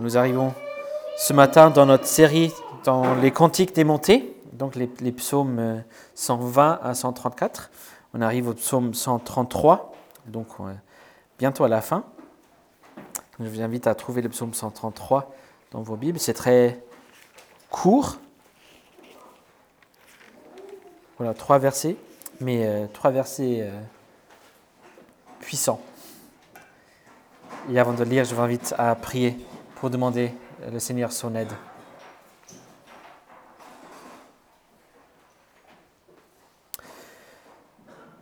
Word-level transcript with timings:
Nous 0.00 0.16
arrivons 0.16 0.54
ce 1.18 1.34
matin 1.34 1.68
dans 1.68 1.84
notre 1.84 2.06
série 2.06 2.54
dans 2.84 3.14
les 3.16 3.30
cantiques 3.30 3.74
démontés, 3.74 4.34
donc 4.54 4.74
les, 4.74 5.12
psaumes 5.12 5.84
120 6.14 6.80
à 6.82 6.94
134. 6.94 7.70
On 8.14 8.22
arrive 8.22 8.48
au 8.48 8.54
psaume 8.54 8.94
133, 8.94 9.92
donc 10.24 10.46
bientôt 11.38 11.64
à 11.64 11.68
la 11.68 11.82
fin. 11.82 12.04
Je 13.38 13.44
vous 13.44 13.60
invite 13.60 13.86
à 13.86 13.94
trouver 13.94 14.22
le 14.22 14.30
psaume 14.30 14.54
133 14.54 15.34
dans 15.70 15.82
vos 15.82 15.96
Bibles. 15.96 16.18
C'est 16.18 16.32
très 16.32 16.82
court. 17.68 18.16
Voilà, 21.18 21.34
trois 21.34 21.58
versets, 21.58 21.96
mais 22.40 22.66
euh, 22.66 22.86
trois 22.90 23.10
versets 23.10 23.58
euh, 23.60 23.78
puissants. 25.40 25.82
Et 27.70 27.78
avant 27.78 27.92
de 27.92 28.02
lire, 28.02 28.24
je 28.24 28.34
vous 28.34 28.40
invite 28.40 28.74
à 28.78 28.94
prier 28.94 29.36
pour 29.80 29.88
demander 29.88 30.34
le 30.70 30.78
Seigneur 30.78 31.10
son 31.10 31.34
aide. 31.34 31.50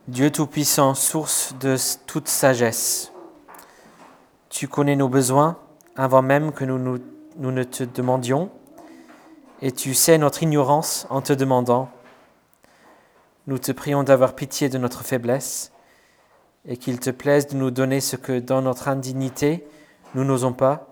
Dieu 0.06 0.30
Tout-Puissant, 0.30 0.94
source 0.94 1.54
de 1.58 1.76
toute 2.06 2.28
sagesse, 2.28 3.12
tu 4.48 4.68
connais 4.68 4.94
nos 4.94 5.08
besoins 5.08 5.58
avant 5.96 6.22
même 6.22 6.52
que 6.52 6.64
nous, 6.64 6.78
ne 7.36 7.62
te 7.64 7.82
demandions, 7.82 8.50
et 9.60 9.72
tu 9.72 9.94
sais 9.94 10.16
notre 10.16 10.44
ignorance 10.44 11.08
en 11.10 11.20
te 11.20 11.32
demandant. 11.32 11.90
Nous 13.48 13.58
te 13.58 13.72
prions 13.72 14.04
d'avoir 14.04 14.34
pitié 14.34 14.68
de 14.68 14.78
notre 14.78 15.02
faiblesse, 15.02 15.72
et 16.66 16.76
qu'il 16.76 17.00
te 17.00 17.10
plaise 17.10 17.48
de 17.48 17.56
nous 17.56 17.72
donner 17.72 18.00
ce 18.00 18.14
que 18.14 18.38
dans 18.38 18.62
notre 18.62 18.86
indignité 18.86 19.66
nous 20.14 20.24
n'osons 20.24 20.52
pas, 20.52 20.87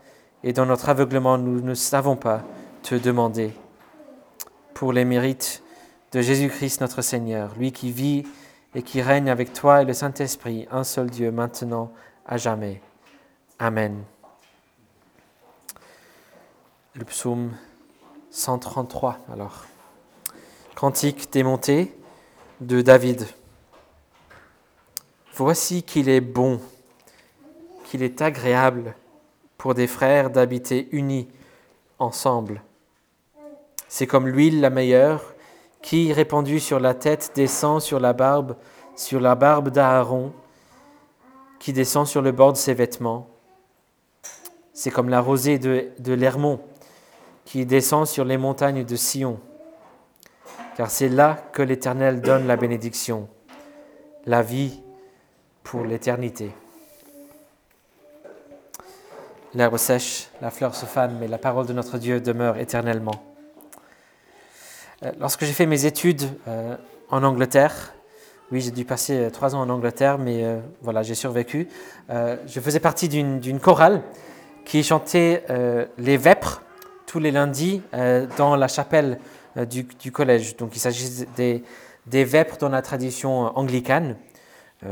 et 0.46 0.52
dans 0.52 0.64
notre 0.64 0.88
aveuglement 0.88 1.38
nous 1.38 1.60
ne 1.60 1.74
savons 1.74 2.14
pas 2.14 2.44
te 2.84 2.94
demander. 2.94 3.52
Pour 4.74 4.92
les 4.92 5.04
mérites 5.04 5.60
de 6.12 6.20
Jésus-Christ 6.20 6.80
notre 6.80 7.02
Seigneur, 7.02 7.52
lui 7.58 7.72
qui 7.72 7.90
vit 7.90 8.22
et 8.76 8.82
qui 8.82 9.02
règne 9.02 9.28
avec 9.28 9.52
toi 9.52 9.82
et 9.82 9.84
le 9.84 9.92
Saint-Esprit, 9.92 10.68
un 10.70 10.84
seul 10.84 11.10
Dieu, 11.10 11.32
maintenant, 11.32 11.90
à 12.26 12.36
jamais. 12.36 12.80
Amen. 13.58 14.04
Le 16.94 17.04
psaume 17.04 17.50
133, 18.30 19.18
alors. 19.32 19.66
Cantique 20.76 21.32
démonté 21.32 21.92
de 22.60 22.82
David. 22.82 23.26
Voici 25.34 25.82
qu'il 25.82 26.08
est 26.08 26.20
bon, 26.20 26.60
qu'il 27.86 28.04
est 28.04 28.22
agréable 28.22 28.94
pour 29.58 29.74
des 29.74 29.86
frères 29.86 30.30
d'habiter 30.30 30.88
unis 30.92 31.28
ensemble. 31.98 32.62
C'est 33.88 34.06
comme 34.06 34.28
l'huile 34.28 34.60
la 34.60 34.70
meilleure 34.70 35.34
qui, 35.82 36.12
répandue 36.12 36.60
sur 36.60 36.80
la 36.80 36.94
tête, 36.94 37.32
descend 37.34 37.80
sur 37.80 38.00
la 38.00 38.12
barbe, 38.12 38.56
sur 38.96 39.20
la 39.20 39.34
barbe 39.34 39.70
d'Aaron, 39.70 40.32
qui 41.58 41.72
descend 41.72 42.06
sur 42.06 42.22
le 42.22 42.32
bord 42.32 42.52
de 42.52 42.58
ses 42.58 42.74
vêtements. 42.74 43.28
C'est 44.72 44.90
comme 44.90 45.08
la 45.08 45.20
rosée 45.20 45.58
de, 45.58 45.88
de 45.98 46.12
l'Hermon, 46.12 46.60
qui 47.44 47.64
descend 47.64 48.06
sur 48.06 48.24
les 48.24 48.36
montagnes 48.36 48.84
de 48.84 48.96
Sion. 48.96 49.38
Car 50.76 50.90
c'est 50.90 51.08
là 51.08 51.38
que 51.52 51.62
l'Éternel 51.62 52.20
donne 52.20 52.46
la 52.46 52.56
bénédiction, 52.56 53.28
la 54.26 54.42
vie 54.42 54.82
pour 55.62 55.84
l'éternité. 55.84 56.52
L'herbe 59.56 59.78
sèche, 59.78 60.28
la 60.42 60.50
fleur 60.50 60.74
se 60.74 60.84
fane, 60.84 61.16
mais 61.18 61.28
la 61.28 61.38
parole 61.38 61.64
de 61.64 61.72
notre 61.72 61.96
Dieu 61.96 62.20
demeure 62.20 62.58
éternellement. 62.58 63.24
Euh, 65.02 65.12
lorsque 65.18 65.46
j'ai 65.46 65.54
fait 65.54 65.64
mes 65.64 65.86
études 65.86 66.24
euh, 66.46 66.76
en 67.08 67.22
Angleterre, 67.22 67.94
oui, 68.52 68.60
j'ai 68.60 68.70
dû 68.70 68.84
passer 68.84 69.16
euh, 69.16 69.30
trois 69.30 69.54
ans 69.54 69.62
en 69.62 69.70
Angleterre, 69.70 70.18
mais 70.18 70.44
voilà, 70.82 71.02
j'ai 71.02 71.14
survécu. 71.14 71.68
je 72.10 72.60
faisais 72.60 72.80
partie 72.80 73.08
d'une 73.08 73.58
chorale 73.58 74.02
qui 74.66 74.82
chantait 74.82 75.42
les 75.96 76.18
vêpres 76.18 76.60
tous 77.06 77.18
les 77.18 77.30
lundis 77.30 77.80
dans 78.36 78.56
la 78.56 78.68
chapelle 78.68 79.18
du, 79.70 80.12
collège. 80.12 80.58
Donc 80.58 80.76
il 80.76 80.80
s'agit 80.80 81.24
des, 81.34 82.24
vêpres 82.24 82.58
dans 82.58 82.68
la 82.68 82.82
tradition 82.82 83.56
anglicane, 83.56 84.16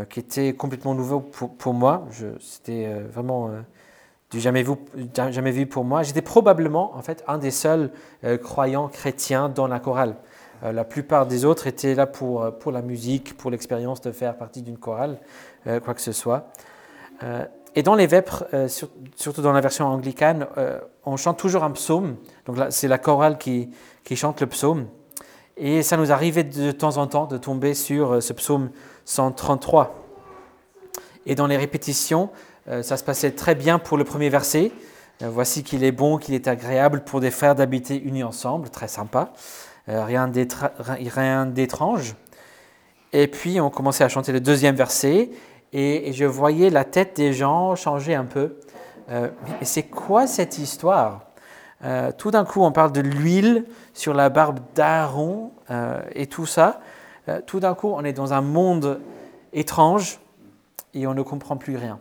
qui 0.08 0.20
était 0.20 0.54
complètement 0.54 0.94
nouveau 0.94 1.20
pour 1.20 1.74
moi. 1.74 2.08
C'était 2.40 2.88
vraiment 3.12 3.50
jamais 4.40 4.62
vu, 4.62 5.66
pour 5.66 5.84
moi. 5.84 6.02
J'étais 6.02 6.22
probablement 6.22 6.96
en 6.96 7.02
fait 7.02 7.24
un 7.26 7.38
des 7.38 7.50
seuls 7.50 7.90
euh, 8.24 8.36
croyants 8.36 8.88
chrétiens 8.88 9.48
dans 9.48 9.66
la 9.66 9.80
chorale. 9.80 10.16
Euh, 10.62 10.72
la 10.72 10.84
plupart 10.84 11.26
des 11.26 11.44
autres 11.44 11.66
étaient 11.66 11.94
là 11.94 12.06
pour, 12.06 12.42
euh, 12.42 12.50
pour 12.50 12.72
la 12.72 12.82
musique, 12.82 13.36
pour 13.36 13.50
l'expérience 13.50 14.00
de 14.00 14.12
faire 14.12 14.36
partie 14.36 14.62
d'une 14.62 14.78
chorale, 14.78 15.18
quoi 15.64 15.94
que 15.94 16.00
ce 16.00 16.12
soit. 16.12 16.52
et 17.74 17.82
dans 17.82 17.94
les 17.94 18.06
vêpres, 18.06 18.44
surtout 19.16 19.40
dans 19.40 19.52
la 19.52 19.62
version 19.62 19.86
anglicane, 19.86 20.46
on 21.06 21.16
chante 21.16 21.38
toujours 21.38 21.64
un 21.64 21.70
psaume. 21.70 22.16
Donc 22.44 22.58
c'est 22.68 22.88
la 22.88 22.98
chorale 22.98 23.38
qui, 23.38 23.70
qui 24.04 24.14
chante 24.14 24.42
le 24.42 24.46
psaume. 24.46 24.88
Et 25.56 25.82
ça 25.82 25.96
nous 25.96 26.12
arrivait 26.12 26.44
de 26.44 26.70
temps 26.70 26.98
en 26.98 27.06
temps 27.06 27.24
de 27.24 27.38
tomber 27.38 27.72
sur 27.72 28.22
ce 28.22 28.32
psaume 28.34 28.70
133. 29.06 29.94
Et 31.26 31.34
dans 31.34 31.46
les 31.46 31.56
répétitions, 31.56 32.30
ça 32.82 32.96
se 32.96 33.04
passait 33.04 33.32
très 33.32 33.54
bien 33.54 33.78
pour 33.78 33.98
le 33.98 34.04
premier 34.04 34.30
verset. 34.30 34.72
Euh, 35.22 35.28
voici 35.30 35.62
qu'il 35.62 35.84
est 35.84 35.92
bon, 35.92 36.18
qu'il 36.18 36.34
est 36.34 36.48
agréable 36.48 37.02
pour 37.04 37.20
des 37.20 37.30
frères 37.30 37.54
d'habiter 37.54 38.02
unis 38.02 38.24
ensemble, 38.24 38.68
très 38.68 38.88
sympa. 38.88 39.32
Euh, 39.88 40.04
rien 40.04 40.26
d'étrange. 41.46 42.16
Et 43.12 43.28
puis 43.28 43.60
on 43.60 43.70
commençait 43.70 44.02
à 44.02 44.08
chanter 44.08 44.32
le 44.32 44.40
deuxième 44.40 44.74
verset 44.74 45.30
et, 45.72 46.12
je 46.12 46.24
voyais 46.24 46.70
la 46.70 46.84
tête 46.84 47.16
des 47.16 47.32
gens 47.32 47.76
changer 47.76 48.14
un 48.14 48.24
peu. 48.24 48.56
c'est 49.62 49.84
quoi 49.84 50.26
cette 50.26 50.58
histoire? 50.58 51.26
Tout 52.16 52.30
d'un 52.30 52.44
coup, 52.44 52.62
on 52.62 52.72
parle 52.72 52.92
de 52.92 53.00
l'huile 53.00 53.64
sur 53.92 54.14
la 54.14 54.30
barbe 54.30 54.60
d'Aaron 54.74 55.52
et 56.14 56.26
tout 56.26 56.46
ça. 56.46 56.80
tout 57.46 57.60
d'un 57.60 57.74
coup, 57.74 57.92
on 57.92 58.04
est 58.04 58.12
dans 58.12 58.32
un 58.32 58.40
monde 58.40 59.00
étrange 59.52 60.20
et 60.94 61.06
on 61.06 61.14
ne 61.14 61.22
comprend 61.22 61.56
plus 61.56 61.76
rien. 61.76 61.98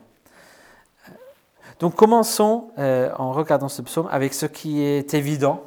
Donc 1.83 1.95
commençons 1.95 2.69
euh, 2.77 3.09
en 3.17 3.33
regardant 3.33 3.67
ce 3.67 3.81
psaume 3.81 4.07
avec 4.09 4.33
ce 4.33 4.45
qui 4.45 4.81
est 4.81 5.13
évident. 5.13 5.61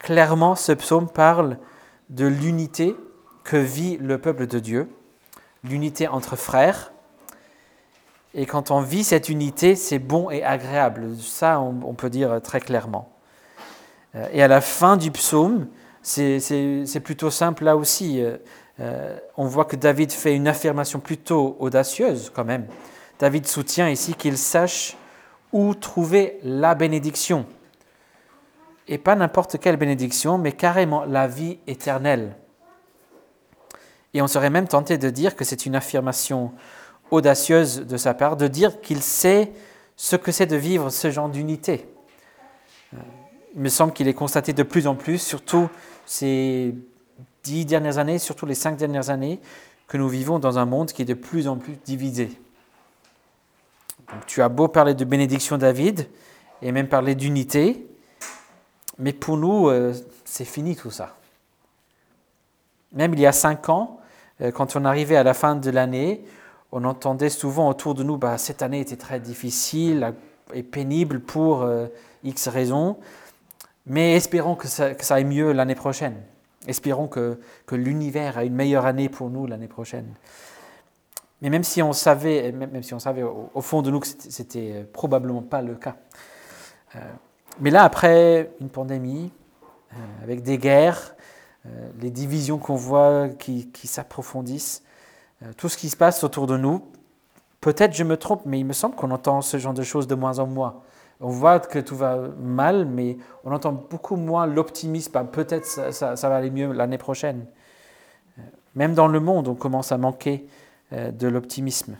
Clairement, 0.00 0.56
ce 0.56 0.72
psaume 0.72 1.08
parle 1.08 1.58
de 2.10 2.26
l'unité 2.26 2.96
que 3.44 3.56
vit 3.56 3.98
le 3.98 4.18
peuple 4.18 4.48
de 4.48 4.58
Dieu, 4.58 4.88
l'unité 5.62 6.08
entre 6.08 6.34
frères. 6.34 6.92
Et 8.34 8.46
quand 8.46 8.72
on 8.72 8.80
vit 8.80 9.04
cette 9.04 9.28
unité, 9.28 9.76
c'est 9.76 10.00
bon 10.00 10.28
et 10.28 10.42
agréable. 10.42 11.10
Ça, 11.20 11.60
on, 11.60 11.94
peut 11.94 12.10
dire 12.10 12.40
très 12.42 12.58
clairement. 12.58 13.08
Euh, 14.16 14.26
et 14.32 14.42
à 14.42 14.48
la 14.48 14.60
fin 14.60 14.96
du 14.96 15.12
psaume, 15.12 15.68
c'est 16.02 17.00
plutôt 17.04 17.30
simple 17.30 17.62
là 17.62 17.76
aussi. 17.76 18.20
Euh, 18.80 19.16
on 19.36 19.44
voit 19.44 19.66
que 19.66 19.76
David 19.76 20.10
fait 20.10 20.34
une 20.34 20.48
affirmation 20.48 20.98
plutôt 20.98 21.56
audacieuse 21.60 22.32
quand 22.34 22.44
même. 22.44 22.66
David 23.20 23.46
soutient 23.46 23.88
ici 23.88 24.14
qu'il 24.14 24.36
sache 24.36 24.96
où 25.52 25.74
trouver 25.74 26.38
la 26.42 26.74
bénédiction. 26.74 27.46
Et 28.86 28.98
pas 28.98 29.14
n'importe 29.14 29.58
quelle 29.58 29.76
bénédiction, 29.76 30.38
mais 30.38 30.52
carrément 30.52 31.04
la 31.04 31.26
vie 31.28 31.58
éternelle. 31.66 32.36
Et 34.14 34.22
on 34.22 34.26
serait 34.26 34.50
même 34.50 34.68
tenté 34.68 34.98
de 34.98 35.10
dire 35.10 35.36
que 35.36 35.44
c'est 35.44 35.66
une 35.66 35.76
affirmation 35.76 36.52
audacieuse 37.10 37.86
de 37.86 37.96
sa 37.96 38.14
part, 38.14 38.36
de 38.36 38.48
dire 38.48 38.80
qu'il 38.80 39.02
sait 39.02 39.52
ce 39.96 40.16
que 40.16 40.32
c'est 40.32 40.46
de 40.46 40.56
vivre 40.56 40.90
ce 40.90 41.10
genre 41.10 41.28
d'unité. 41.28 41.86
Il 43.54 43.60
me 43.60 43.68
semble 43.68 43.92
qu'il 43.92 44.08
est 44.08 44.14
constaté 44.14 44.52
de 44.52 44.62
plus 44.62 44.86
en 44.86 44.94
plus, 44.94 45.18
surtout 45.18 45.68
ces 46.06 46.74
dix 47.42 47.66
dernières 47.66 47.98
années, 47.98 48.18
surtout 48.18 48.46
les 48.46 48.54
cinq 48.54 48.76
dernières 48.76 49.10
années, 49.10 49.40
que 49.86 49.96
nous 49.96 50.08
vivons 50.08 50.38
dans 50.38 50.58
un 50.58 50.66
monde 50.66 50.92
qui 50.92 51.02
est 51.02 51.06
de 51.06 51.14
plus 51.14 51.48
en 51.48 51.56
plus 51.56 51.76
divisé 51.84 52.30
tu 54.26 54.42
as 54.42 54.48
beau 54.48 54.68
parler 54.68 54.94
de 54.94 55.04
bénédiction 55.04 55.58
David 55.58 56.08
et 56.62 56.72
même 56.72 56.88
parler 56.88 57.14
d'unité, 57.14 57.86
mais 58.98 59.12
pour 59.12 59.36
nous, 59.36 59.68
euh, 59.68 59.94
c'est 60.24 60.44
fini 60.44 60.76
tout 60.76 60.90
ça. 60.90 61.16
Même 62.92 63.12
il 63.14 63.20
y 63.20 63.26
a 63.26 63.32
cinq 63.32 63.68
ans, 63.68 64.00
euh, 64.40 64.50
quand 64.50 64.76
on 64.76 64.84
arrivait 64.84 65.16
à 65.16 65.22
la 65.22 65.34
fin 65.34 65.56
de 65.56 65.70
l'année, 65.70 66.24
on 66.72 66.84
entendait 66.84 67.28
souvent 67.28 67.68
autour 67.68 67.94
de 67.94 68.02
nous, 68.02 68.16
bah, 68.16 68.38
cette 68.38 68.62
année 68.62 68.80
était 68.80 68.96
très 68.96 69.20
difficile 69.20 70.14
et 70.52 70.62
pénible 70.62 71.20
pour 71.20 71.62
euh, 71.62 71.86
X 72.24 72.48
raisons, 72.48 72.98
mais 73.86 74.14
espérons 74.14 74.54
que 74.54 74.68
ça, 74.68 74.94
aille 75.10 75.24
mieux 75.24 75.52
l'année 75.52 75.74
prochaine. 75.74 76.16
Espérons 76.66 77.08
que, 77.08 77.40
que 77.66 77.74
l'univers 77.74 78.36
a 78.36 78.44
une 78.44 78.54
meilleure 78.54 78.84
année 78.84 79.08
pour 79.08 79.30
nous 79.30 79.46
l'année 79.46 79.68
prochaine. 79.68 80.06
Mais 81.40 81.50
même 81.50 81.62
si 81.62 81.82
on 81.82 81.92
savait, 81.92 82.52
même 82.52 82.82
si 82.82 82.94
on 82.94 82.98
savait 82.98 83.22
au, 83.22 83.60
fond 83.60 83.82
de 83.82 83.90
nous 83.90 84.00
que 84.00 84.08
c'était 84.08 84.72
euh, 84.74 84.84
probablement 84.92 85.42
pas 85.42 85.62
le 85.62 85.74
cas, 85.74 85.96
euh, 86.96 86.98
Mais 87.60 87.70
là, 87.70 87.84
après 87.84 88.50
une 88.60 88.70
pandémie, 88.70 89.32
avec 90.22 90.42
des 90.42 90.58
guerres, 90.58 91.14
les 92.00 92.10
divisions 92.10 92.58
qu'on 92.58 92.76
voit 92.76 93.28
qui, 93.30 93.70
s'approfondissent, 93.84 94.82
tout 95.56 95.70
ce 95.70 95.78
qui 95.78 95.88
se 95.88 95.96
passe 95.96 96.22
autour 96.24 96.46
de 96.46 96.58
nous, 96.58 96.82
peut-être 97.60 97.94
je 97.94 98.04
me 98.04 98.16
trompe, 98.18 98.42
mais 98.44 98.60
il 98.60 98.66
me 98.66 98.74
semble 98.74 98.94
qu'on 98.96 99.10
entend 99.10 99.40
ce 99.40 99.56
genre 99.56 99.72
de 99.72 99.82
choses 99.82 100.06
de 100.06 100.14
moins 100.14 100.38
en 100.40 100.46
moins. 100.46 100.82
On 101.20 101.30
voit 101.30 101.58
que 101.58 101.78
tout 101.78 101.96
va 101.96 102.18
mal, 102.38 102.84
mais 102.84 103.16
on 103.44 103.52
entend 103.52 103.72
beaucoup 103.72 104.16
moins 104.16 104.46
l'optimisme. 104.46 105.12
Ben, 105.12 105.24
peut-être 105.24 105.66
ça, 105.66 105.90
ça, 105.92 106.28
va 106.28 106.36
aller 106.36 106.50
mieux 106.50 106.72
l'année 106.72 106.98
prochaine. 106.98 107.46
Même 108.74 108.94
dans 108.94 109.08
le 109.08 109.18
monde, 109.18 109.48
on 109.48 109.54
commence 109.54 109.90
à 109.90 109.98
manquer 109.98 110.46
euh, 110.46 110.67
de 110.92 111.28
l'optimisme. 111.28 111.96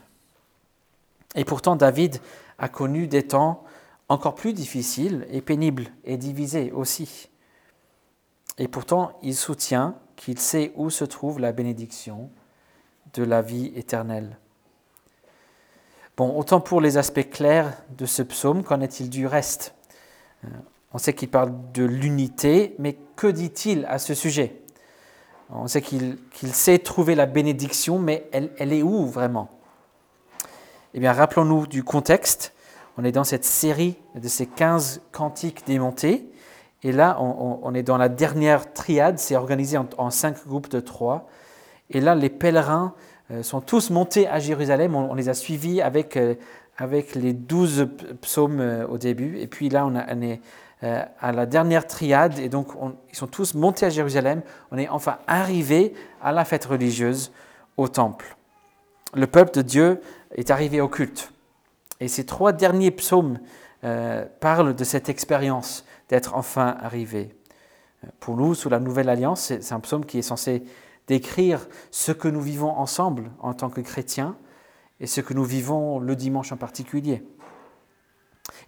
Et 1.34 1.44
pourtant, 1.44 1.76
David 1.76 2.20
a 2.58 2.68
connu 2.68 3.06
des 3.06 3.26
temps 3.26 3.64
encore 4.08 4.34
plus 4.34 4.54
difficiles 4.54 5.26
et 5.30 5.42
pénibles 5.42 5.88
et 6.04 6.16
divisés 6.16 6.72
aussi. 6.72 7.28
Et 8.56 8.66
pourtant, 8.66 9.18
il 9.22 9.36
soutient 9.36 9.94
qu'il 10.16 10.38
sait 10.38 10.72
où 10.74 10.90
se 10.90 11.04
trouve 11.04 11.38
la 11.38 11.52
bénédiction 11.52 12.30
de 13.14 13.22
la 13.22 13.42
vie 13.42 13.72
éternelle. 13.76 14.36
Bon, 16.16 16.36
autant 16.36 16.60
pour 16.60 16.80
les 16.80 16.96
aspects 16.96 17.30
clairs 17.30 17.80
de 17.96 18.04
ce 18.04 18.22
psaume, 18.22 18.64
qu'en 18.64 18.80
est-il 18.80 19.08
du 19.08 19.26
reste? 19.26 19.74
Euh, 20.44 20.48
On 20.92 20.98
sait 20.98 21.12
qu'il 21.12 21.30
parle 21.30 21.52
de 21.72 21.84
l'unité, 21.84 22.74
mais 22.78 22.96
que 23.14 23.28
dit-il 23.28 23.84
à 23.84 23.98
ce 23.98 24.14
sujet? 24.14 24.62
On 25.50 25.66
sait 25.66 25.80
qu'il 25.80 26.18
sait 26.52 26.78
trouver 26.78 27.14
la 27.14 27.26
bénédiction, 27.26 27.98
mais 27.98 28.28
elle, 28.32 28.50
elle 28.58 28.72
est 28.72 28.82
où 28.82 29.06
vraiment? 29.06 29.48
Eh 30.94 31.00
bien, 31.00 31.12
rappelons-nous 31.12 31.66
du 31.66 31.84
contexte. 31.84 32.52
On 32.96 33.04
est 33.04 33.12
dans 33.12 33.24
cette 33.24 33.44
série 33.44 33.96
de 34.14 34.28
ces 34.28 34.46
15 34.46 35.02
cantiques 35.12 35.66
démontés. 35.66 36.28
Et 36.82 36.92
là, 36.92 37.20
on, 37.20 37.74
est 37.74 37.82
dans 37.82 37.96
la 37.96 38.08
dernière 38.08 38.72
triade, 38.72 39.18
c'est 39.18 39.34
organisé 39.34 39.76
en, 39.76 39.88
en, 39.98 40.10
cinq 40.10 40.46
groupes 40.46 40.68
de 40.68 40.78
trois. 40.78 41.28
Et 41.90 42.00
là, 42.00 42.14
les 42.14 42.28
pèlerins 42.28 42.94
euh, 43.30 43.42
sont 43.42 43.60
tous 43.60 43.90
montés 43.90 44.28
à 44.28 44.38
Jérusalem. 44.38 44.94
On, 44.94 45.14
les 45.14 45.28
a 45.28 45.34
suivis 45.34 45.82
avec, 45.82 46.16
euh, 46.16 46.34
avec 46.76 47.14
les 47.14 47.32
douze 47.32 47.88
psaumes 48.22 48.60
euh, 48.60 48.86
au 48.86 48.96
début. 48.96 49.38
Et 49.38 49.46
puis 49.46 49.68
là, 49.68 49.86
on, 49.86 50.22
est 50.22 50.40
à 50.82 51.32
la 51.32 51.46
dernière 51.46 51.86
triade. 51.86 52.38
Et 52.38 52.48
donc, 52.48 52.68
ils 53.10 53.16
sont 53.16 53.26
tous 53.26 53.54
montés 53.54 53.86
à 53.86 53.90
Jérusalem. 53.90 54.42
On 54.70 54.78
est 54.78 54.88
enfin 54.88 55.18
arrivé 55.26 55.94
à 56.22 56.32
la 56.32 56.44
fête 56.44 56.64
religieuse 56.64 57.32
au 57.76 57.88
temple. 57.88 58.36
Le 59.14 59.26
peuple 59.26 59.52
de 59.54 59.62
Dieu 59.62 60.00
est 60.34 60.50
arrivé 60.50 60.80
au 60.80 60.88
culte. 60.88 61.32
Et 62.00 62.08
ces 62.08 62.24
trois 62.26 62.52
derniers 62.52 62.90
psaumes 62.90 63.38
parlent 64.40 64.74
de 64.74 64.84
cette 64.84 65.08
expérience 65.08 65.84
d'être 66.08 66.34
enfin 66.34 66.76
arrivé. 66.80 67.34
Pour 68.20 68.36
nous, 68.36 68.54
sous 68.54 68.68
la 68.68 68.78
Nouvelle 68.78 69.08
Alliance, 69.08 69.52
c'est 69.60 69.72
un 69.72 69.80
psaume 69.80 70.04
qui 70.04 70.18
est 70.18 70.22
censé 70.22 70.62
d'écrire 71.08 71.66
ce 71.90 72.12
que 72.12 72.28
nous 72.28 72.40
vivons 72.40 72.70
ensemble 72.70 73.30
en 73.40 73.54
tant 73.54 73.70
que 73.70 73.80
chrétiens 73.80 74.36
et 75.00 75.06
ce 75.06 75.20
que 75.20 75.34
nous 75.34 75.44
vivons 75.44 75.98
le 75.98 76.14
dimanche 76.14 76.52
en 76.52 76.56
particulier. 76.56 77.24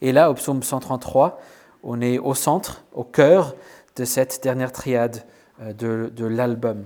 Et 0.00 0.12
là, 0.12 0.30
au 0.30 0.34
psaume 0.34 0.62
133, 0.62 1.38
on 1.82 2.00
est 2.00 2.18
au 2.18 2.34
centre, 2.34 2.84
au 2.92 3.04
cœur 3.04 3.54
de 3.96 4.04
cette 4.04 4.42
dernière 4.42 4.72
triade 4.72 5.24
euh, 5.60 5.72
de, 5.72 6.12
de 6.14 6.24
l'album. 6.26 6.84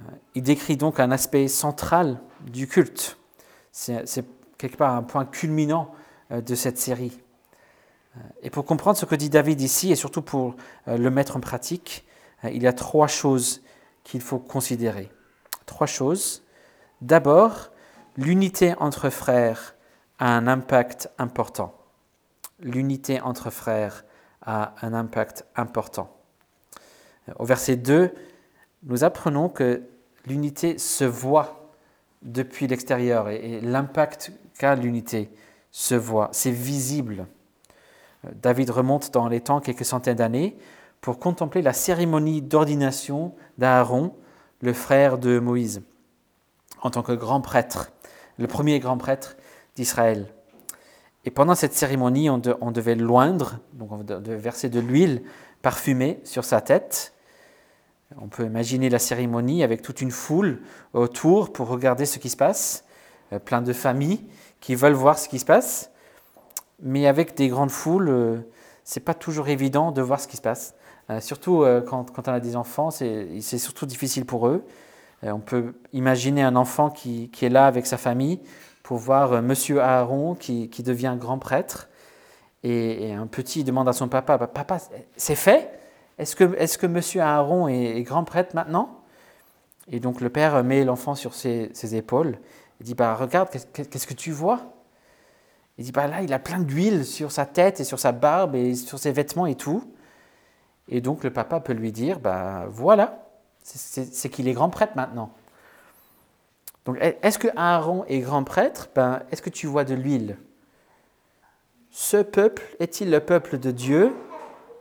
Euh, 0.00 0.04
il 0.34 0.42
décrit 0.42 0.76
donc 0.76 1.00
un 1.00 1.10
aspect 1.10 1.48
central 1.48 2.20
du 2.46 2.66
culte. 2.66 3.18
C'est 3.72 4.24
quelque 4.58 4.76
part 4.76 4.94
un 4.94 5.02
point 5.02 5.24
culminant 5.24 5.92
euh, 6.30 6.40
de 6.40 6.54
cette 6.54 6.78
série. 6.78 7.18
Et 8.42 8.48
pour 8.48 8.64
comprendre 8.64 8.96
ce 8.96 9.04
que 9.04 9.14
dit 9.14 9.28
David 9.28 9.60
ici, 9.60 9.92
et 9.92 9.94
surtout 9.94 10.22
pour 10.22 10.56
le 10.86 11.10
mettre 11.10 11.36
en 11.36 11.40
pratique, 11.40 12.06
il 12.44 12.62
y 12.62 12.66
a 12.66 12.72
trois 12.72 13.08
choses 13.08 13.60
qu'il 14.04 14.22
faut 14.22 14.38
considérer. 14.38 15.10
Trois 15.66 15.86
choses. 15.86 16.42
D'abord, 17.02 17.72
l'unité 18.16 18.74
entre 18.78 19.10
frères 19.10 19.74
a 20.18 20.34
un 20.34 20.46
impact 20.46 21.10
important. 21.18 21.74
L'unité 22.58 23.20
entre 23.20 23.50
frères 23.50 24.05
a 24.46 24.74
un 24.82 24.94
impact 24.94 25.44
important. 25.56 26.08
Au 27.38 27.44
verset 27.44 27.76
2, 27.76 28.14
nous 28.84 29.04
apprenons 29.04 29.48
que 29.48 29.82
l'unité 30.26 30.78
se 30.78 31.04
voit 31.04 31.72
depuis 32.22 32.66
l'extérieur 32.66 33.28
et, 33.28 33.60
l'impact 33.60 34.32
qu'a 34.58 34.74
l'unité 34.74 35.30
se 35.70 35.94
voit, 35.94 36.28
c'est 36.32 36.50
visible. 36.50 37.26
David 38.34 38.70
remonte 38.70 39.12
dans 39.12 39.28
les 39.28 39.40
temps 39.40 39.60
quelques 39.60 39.84
centaines 39.84 40.16
d'années 40.16 40.56
pour 41.00 41.18
contempler 41.18 41.62
la 41.62 41.72
cérémonie 41.72 42.42
d'ordination 42.42 43.34
d'Aaron, 43.58 44.14
le 44.62 44.72
frère 44.72 45.18
de 45.18 45.38
Moïse, 45.38 45.82
en 46.82 46.90
tant 46.90 47.02
que 47.02 47.12
grand 47.12 47.40
prêtre, 47.40 47.92
le 48.38 48.46
premier 48.46 48.78
grand 48.78 48.96
prêtre 48.96 49.36
d'Israël. 49.74 50.32
Et 51.26 51.30
pendant 51.30 51.54
cette 51.54 51.74
cérémonie, 51.74 52.30
on, 52.30 52.38
devait 52.38 52.94
loindre, 52.94 53.58
donc 53.74 53.92
on 53.92 53.98
devait 53.98 54.36
verser 54.36 54.68
de 54.68 54.80
l'huile 54.80 55.22
parfumée 55.60 56.20
sur 56.24 56.44
sa 56.44 56.60
tête. 56.60 57.12
On 58.18 58.28
peut 58.28 58.44
imaginer 58.44 58.88
la 58.88 59.00
cérémonie 59.00 59.62
avec 59.64 59.82
toute 59.82 60.00
une 60.00 60.12
foule 60.12 60.62
autour 60.94 61.52
pour 61.52 61.68
regarder 61.68 62.06
ce 62.06 62.18
qui 62.18 62.30
se 62.30 62.36
passe, 62.36 62.84
euh, 63.32 63.40
plein 63.40 63.60
de 63.60 63.72
familles 63.72 64.24
qui 64.60 64.76
veulent 64.76 64.94
voir 64.94 65.18
ce 65.18 65.28
qui 65.28 65.40
se 65.40 65.44
passe. 65.44 65.90
Mais 66.82 67.06
avec 67.06 67.36
des 67.36 67.48
grandes 67.48 67.70
foules, 67.70 68.08
euh, 68.08 68.38
c'est 68.84 69.00
pas 69.00 69.14
toujours 69.14 69.48
évident 69.48 69.92
de 69.92 70.02
voir 70.02 70.20
ce 70.20 70.28
qui 70.28 70.36
se 70.36 70.42
passe. 70.42 70.74
Euh, 71.10 71.20
surtout 71.20 71.62
euh, 71.62 71.80
quand, 71.80 72.06
on 72.18 72.32
a 72.32 72.40
des 72.40 72.56
enfants, 72.56 72.90
c'est 72.90 73.40
surtout 73.40 73.86
difficile 73.86 74.24
pour 74.24 74.48
eux. 74.48 74.64
On 75.22 75.40
peut 75.40 75.74
imaginer 75.92 76.42
un 76.42 76.56
enfant 76.56 76.90
qui, 76.90 77.30
est 77.40 77.48
là 77.48 77.66
avec 77.66 77.86
sa 77.86 77.96
famille 77.96 78.38
pour 78.86 78.98
voir 78.98 79.42
Monsieur 79.42 79.80
Aaron 79.80 80.36
qui, 80.36 80.70
qui 80.70 80.84
devient 80.84 81.16
grand 81.18 81.40
prêtre. 81.40 81.88
Et, 82.62 83.12
un 83.12 83.26
petit 83.26 83.64
demande 83.64 83.88
à 83.88 83.92
son 83.92 84.06
papa, 84.06 84.38
bah, 84.38 84.46
papa, 84.46 84.78
c'est 85.16 85.34
fait? 85.34 85.80
Est-ce 86.18 86.36
que, 86.36 86.54
est 86.56 86.78
que 86.78 86.86
Monsieur 86.86 87.20
Aaron 87.20 87.66
est, 87.66 88.00
grand 88.02 88.22
prêtre 88.22 88.54
maintenant? 88.54 89.00
Et 89.90 89.98
donc 89.98 90.20
le 90.20 90.28
père 90.28 90.62
met 90.62 90.84
l'enfant 90.84 91.16
sur 91.16 91.34
ses, 91.34 91.96
épaules. 91.96 92.38
Il 92.78 92.86
dit, 92.86 92.94
bah, 92.94 93.16
regarde, 93.16 93.48
qu'est-ce 93.50 94.06
que 94.06 94.14
tu 94.14 94.30
vois? 94.30 94.60
Il 95.78 95.84
dit, 95.84 95.90
bah, 95.90 96.06
là, 96.06 96.22
il 96.22 96.32
a 96.32 96.38
plein 96.38 96.60
d'huile 96.60 97.04
sur 97.04 97.32
sa 97.32 97.44
tête 97.44 97.80
et 97.80 97.84
sur 97.84 97.98
sa 97.98 98.12
barbe 98.12 98.54
et 98.54 98.76
sur 98.76 99.00
ses 99.00 99.10
vêtements 99.10 99.46
et 99.46 99.56
tout. 99.56 99.82
Et 100.86 101.00
donc 101.00 101.24
le 101.24 101.32
papa 101.32 101.58
peut 101.58 101.72
lui 101.72 101.90
dire, 101.90 102.20
ben 102.20 102.66
voilà, 102.70 103.26
c'est 103.64 104.28
qu'il 104.28 104.46
est 104.46 104.52
grand 104.52 104.70
prêtre 104.70 104.92
maintenant. 104.94 105.32
Donc 106.86 106.98
est-ce 107.00 107.38
que 107.38 107.48
Aaron 107.56 108.04
est 108.06 108.20
grand 108.20 108.44
prêtre? 108.44 108.88
Ben, 108.94 109.22
Est-ce 109.30 109.42
que 109.42 109.50
tu 109.50 109.66
vois 109.66 109.84
de 109.84 109.94
l'huile? 109.94 110.38
Ce 111.90 112.18
peuple 112.18 112.62
est-il 112.78 113.10
le 113.10 113.20
peuple 113.20 113.58
de 113.58 113.72
Dieu? 113.72 114.14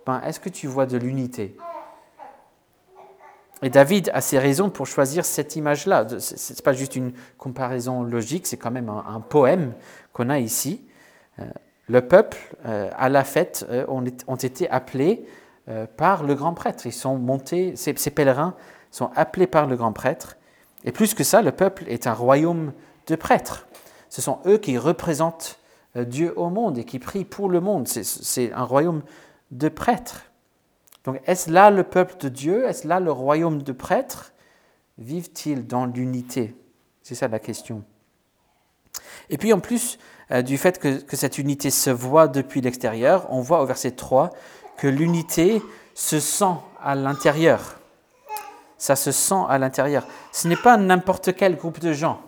Ben, 0.06 0.22
Est-ce 0.22 0.40
que 0.40 0.50
tu 0.50 0.68
vois 0.68 0.86
de 0.86 0.98
l'unité? 0.98 1.58
Et 3.62 3.70
David 3.70 4.12
a 4.14 4.22
ses 4.22 4.38
raisons 4.38 4.70
pour 4.70 4.86
choisir 4.86 5.26
cette 5.26 5.56
image-là. 5.56 6.20
Ce 6.20 6.54
n'est 6.54 6.62
pas 6.62 6.74
juste 6.74 6.96
une 6.96 7.14
comparaison 7.38 8.04
logique, 8.04 8.46
c'est 8.46 8.58
quand 8.58 8.72
même 8.72 8.90
un, 8.90 9.22
poème 9.22 9.74
qu'on 10.14 10.30
a 10.30 10.40
ici. 10.40 10.86
Euh, 11.40 11.46
le 11.88 12.02
peuple, 12.02 12.38
euh, 12.66 12.90
à 12.96 13.10
la 13.10 13.24
fête, 13.24 13.66
euh, 13.70 13.86
ont 13.88 14.36
été 14.36 14.70
appelés 14.70 15.26
par 15.98 16.24
le 16.24 16.36
grand 16.36 16.54
prêtre. 16.54 16.86
Ils 16.86 16.94
sont 16.94 17.18
montés, 17.18 17.76
ces, 17.76 17.94
pèlerins 18.12 18.54
sont 18.92 19.10
appelés 19.16 19.48
par 19.48 19.66
le 19.66 19.76
grand 19.76 19.94
prêtre. 19.94 20.38
Et 20.86 20.92
plus 20.92 21.14
que 21.14 21.24
ça, 21.24 21.42
le 21.42 21.52
peuple 21.52 21.84
est 21.88 22.08
un 22.08 22.14
royaume 22.14 22.72
de 23.08 23.16
prêtres. 23.16 23.68
Ce 24.10 24.22
sont 24.22 24.40
eux 24.46 24.58
qui 24.58 24.78
représentent 24.78 25.60
euh, 25.98 26.06
Dieu 26.06 26.34
au 26.38 26.50
monde 26.50 26.78
et 26.78 26.86
qui 26.86 27.00
prient 27.00 27.26
pour 27.26 27.50
le 27.50 27.60
monde. 27.60 27.88
C'est 27.88 28.54
un 28.54 28.64
royaume 28.64 29.02
de 29.52 29.68
prêtres. 29.68 30.26
Donc 31.04 31.20
est-ce 31.26 31.52
là 31.52 31.70
le 31.72 31.84
peuple 31.84 32.16
de 32.20 32.30
Dieu? 32.30 32.66
Est-ce 32.66 32.88
là 32.88 33.00
le 33.00 33.12
royaume 33.12 33.62
de 33.62 33.72
prêtres? 33.72 34.34
Vivent-ils 34.98 35.66
dans 35.68 35.86
l'unité? 35.86 36.56
C'est 37.04 37.16
ça 37.16 37.28
la 37.28 37.40
question. 37.40 37.84
Et 39.30 39.38
puis 39.38 39.54
en 39.54 39.60
plus 39.60 40.00
euh, 40.32 40.42
du 40.42 40.58
fait 40.58 40.80
que, 40.80 41.00
que, 41.02 41.16
cette 41.16 41.38
unité 41.38 41.70
se 41.70 41.90
voit 41.90 42.28
depuis 42.28 42.62
l'extérieur, 42.62 43.28
on 43.30 43.42
voit 43.42 43.62
au 43.62 43.66
verset 43.66 43.92
3 43.92 44.32
que 44.78 44.88
l'unité 44.88 45.62
se 45.94 46.20
sent 46.20 46.56
à 46.82 46.96
l'intérieur. 46.96 47.80
Ça 48.78 48.96
se 48.96 49.12
sent 49.12 49.44
à 49.50 49.58
l'intérieur. 49.58 50.06
Ce 50.32 50.48
n'est 50.48 50.56
pas 50.56 50.78
n'importe 50.78 51.36
quel 51.36 51.56
groupe 51.56 51.80
de 51.80 51.94
gens. 51.94 52.22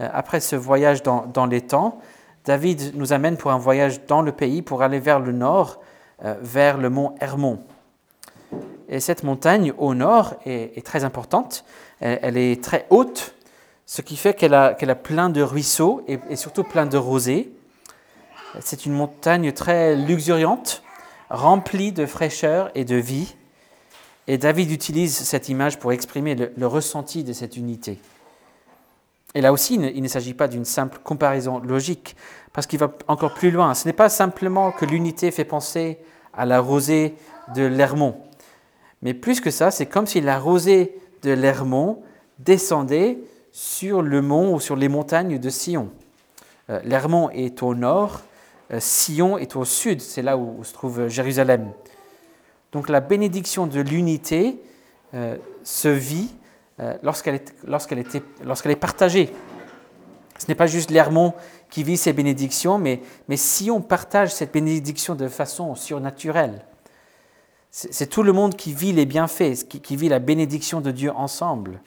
Euh, 0.00 0.08
après 0.12 0.40
ce 0.40 0.56
voyage 0.56 1.02
dans, 1.02 1.26
dans, 1.26 1.46
les 1.46 1.60
temps, 1.60 2.00
David 2.44 2.96
nous 2.96 3.12
amène 3.12 3.36
pour 3.36 3.52
un 3.52 3.58
voyage 3.58 4.06
dans 4.06 4.22
le 4.22 4.32
pays 4.32 4.62
pour 4.62 4.82
aller 4.82 4.98
vers 4.98 5.20
le 5.20 5.32
nord, 5.32 5.80
euh, 6.24 6.34
vers 6.40 6.78
le 6.78 6.90
mont 6.90 7.14
Hermon. 7.20 7.60
Et 8.88 9.00
cette 9.00 9.22
montagne 9.22 9.72
au 9.78 9.94
nord 9.94 10.34
est, 10.44 10.84
très 10.84 11.04
importante. 11.04 11.64
Elle, 12.00 12.36
est 12.36 12.62
très 12.62 12.86
haute, 12.90 13.34
ce 13.86 14.02
qui 14.02 14.16
fait 14.16 14.34
qu'elle 14.34 14.52
a, 14.52 14.76
a 14.78 14.94
plein 14.94 15.30
de 15.30 15.40
ruisseaux 15.40 16.02
et, 16.06 16.18
et 16.28 16.36
surtout 16.36 16.64
plein 16.64 16.84
de 16.84 16.98
rosées. 16.98 17.50
C'est 18.60 18.84
une 18.84 18.92
montagne 18.92 19.52
très 19.52 19.96
luxuriante 19.96 20.84
rempli 21.30 21.92
de 21.92 22.06
fraîcheur 22.06 22.70
et 22.74 22.84
de 22.84 22.96
vie. 22.96 23.34
Et 24.26 24.38
David 24.38 24.70
utilise 24.70 25.14
cette 25.14 25.48
image 25.48 25.78
pour 25.78 25.92
exprimer 25.92 26.34
le, 26.34 26.66
ressenti 26.66 27.24
de 27.24 27.32
cette 27.32 27.56
unité. 27.56 27.98
Et 29.34 29.40
là 29.40 29.52
aussi, 29.52 29.74
il 29.74 30.02
ne, 30.02 30.08
s'agit 30.08 30.34
pas 30.34 30.48
d'une 30.48 30.64
simple 30.64 30.98
comparaison 31.02 31.58
logique, 31.58 32.16
parce 32.52 32.66
qu'il 32.66 32.78
va 32.78 32.92
encore 33.08 33.34
plus 33.34 33.50
loin. 33.50 33.74
Ce 33.74 33.86
n'est 33.86 33.92
pas 33.92 34.08
simplement 34.08 34.70
que 34.70 34.86
l'unité 34.86 35.30
fait 35.30 35.44
penser 35.44 35.98
à 36.32 36.46
la 36.46 36.60
rosée 36.60 37.14
de 37.54 37.64
l'Hermont, 37.64 38.16
mais 39.02 39.12
plus 39.12 39.40
que 39.40 39.50
ça, 39.50 39.70
c'est 39.70 39.86
comme 39.86 40.06
si 40.06 40.20
la 40.20 40.38
rosée 40.38 40.96
de 41.22 41.32
l'Hermont 41.32 42.02
descendait 42.38 43.18
sur 43.52 44.02
le 44.02 44.22
mont 44.22 44.54
ou 44.54 44.60
sur 44.60 44.76
les 44.76 44.88
montagnes 44.88 45.38
de 45.38 45.50
Sion. 45.50 45.90
Euh, 46.70 46.80
L'Hermont 46.84 47.28
est 47.30 47.62
au 47.62 47.74
nord, 47.74 48.22
euh, 48.72 48.80
Sion 48.80 49.36
est 49.36 49.56
au 49.56 49.64
sud, 49.64 50.00
c'est 50.00 50.22
là 50.22 50.36
où 50.36 50.64
se 50.64 50.72
trouve 50.72 51.08
Jérusalem. 51.08 51.70
Donc 52.74 52.90
la 52.90 53.00
bénédiction 53.00 53.66
de 53.66 53.80
l'unité 53.80 54.60
euh, 55.14 55.38
se 55.62 55.88
vit 55.88 56.34
lorsqu'elle 57.02 57.36
est, 57.36 58.76
partagée. 58.76 59.32
Ce 60.38 60.46
n'est 60.48 60.56
pas 60.56 60.66
juste 60.66 60.90
l'Hermont 60.90 61.34
qui 61.70 61.84
vit 61.84 61.96
ces 61.96 62.12
bénédictions, 62.12 62.78
mais, 62.78 63.00
mais 63.28 63.36
Sion 63.36 63.80
partage 63.80 64.34
cette 64.34 64.52
bénédiction 64.52 65.14
de 65.14 65.28
façon 65.28 65.76
surnaturelle. 65.76 66.66
C'est 67.70 68.08
tout 68.08 68.22
le 68.22 68.32
monde 68.32 68.56
qui 68.56 68.72
vit 68.72 68.92
les 68.92 69.06
bienfaits, 69.06 69.68
qui 69.68 69.96
vit 69.96 70.08
la 70.08 70.18
bénédiction 70.18 70.80
de 70.80 70.90
Dieu 70.90 71.12
ensemble. 71.12 71.80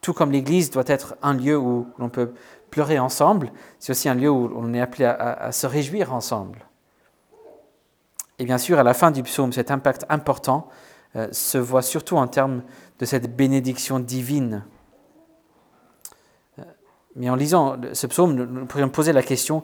Tout 0.00 0.14
comme 0.14 0.30
l'Église 0.30 0.70
doit 0.70 0.84
être 0.86 1.16
un 1.22 1.34
lieu 1.34 1.58
où 1.58 1.86
l'on 1.98 2.08
peut 2.08 2.32
pleurer 2.70 2.98
ensemble, 2.98 3.52
c'est 3.78 3.92
aussi 3.92 4.08
un 4.08 4.14
lieu 4.14 4.30
où 4.30 4.50
on 4.56 4.72
est 4.72 4.80
appelé 4.80 5.04
à, 5.04 5.52
se 5.52 5.66
réjouir 5.66 6.14
ensemble. 6.14 6.66
Et 8.40 8.46
bien 8.46 8.56
sûr, 8.56 8.78
à 8.78 8.82
la 8.82 8.94
fin 8.94 9.10
du 9.10 9.22
psaume, 9.22 9.52
cet 9.52 9.70
impact 9.70 10.06
important 10.08 10.66
euh, 11.14 11.28
se 11.30 11.58
voit 11.58 11.82
surtout 11.82 12.16
en 12.16 12.26
termes 12.26 12.62
de 12.98 13.04
cette 13.04 13.36
bénédiction 13.36 14.00
divine. 14.00 14.64
Euh, 16.58 16.62
mais 17.16 17.28
en 17.28 17.34
lisant 17.34 17.76
ce 17.92 18.06
psaume, 18.06 18.32
nous 18.32 18.64
pourrions 18.64 18.88
poser 18.88 19.12
la 19.12 19.22
question, 19.22 19.62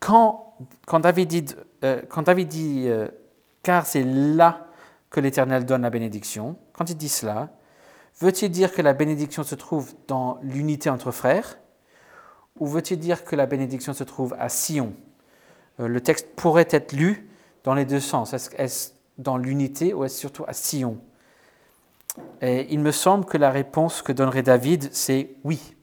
quand, 0.00 0.56
David 0.90 1.28
dit, 1.28 2.86
euh, 2.88 3.08
car 3.62 3.84
c'est 3.84 4.02
là 4.02 4.66
que 5.10 5.20
l'Éternel 5.20 5.66
donne 5.66 5.82
la 5.82 5.90
bénédiction, 5.90 6.56
quand 6.72 6.88
il 6.88 6.96
dit 6.96 7.10
cela, 7.10 7.50
Veut-il 8.20 8.50
dire 8.50 8.72
que 8.72 8.82
la 8.82 8.94
bénédiction 8.94 9.44
se 9.44 9.54
trouve 9.54 9.94
dans 10.08 10.40
l'unité 10.42 10.90
entre 10.90 11.12
frères? 11.12 11.58
Ou 12.58 12.66
veut-il 12.66 12.98
dire 12.98 13.24
que 13.24 13.36
la 13.36 13.46
bénédiction 13.46 13.92
se 13.92 14.02
trouve 14.02 14.34
à 14.40 14.48
Sion? 14.48 14.92
Le 15.78 16.00
texte 16.00 16.34
pourrait 16.34 16.66
être 16.70 16.92
lu 16.92 17.27
dans 17.68 17.74
les 17.74 17.84
deux 17.84 18.00
sens. 18.00 18.32
Est-ce 18.32 18.92
dans 19.18 19.36
l'unité 19.36 19.92
ou 19.92 20.02
est-ce 20.02 20.16
surtout 20.16 20.42
à 20.48 20.54
Sion? 20.54 20.96
Et 22.40 22.66
il 22.72 22.80
me 22.80 22.92
semble 22.92 23.26
que 23.26 23.36
la 23.36 23.50
réponse 23.50 24.00
que 24.00 24.10
donnerait 24.10 24.42
David, 24.42 24.88
c'est 24.90 25.32
oui. 25.44 25.76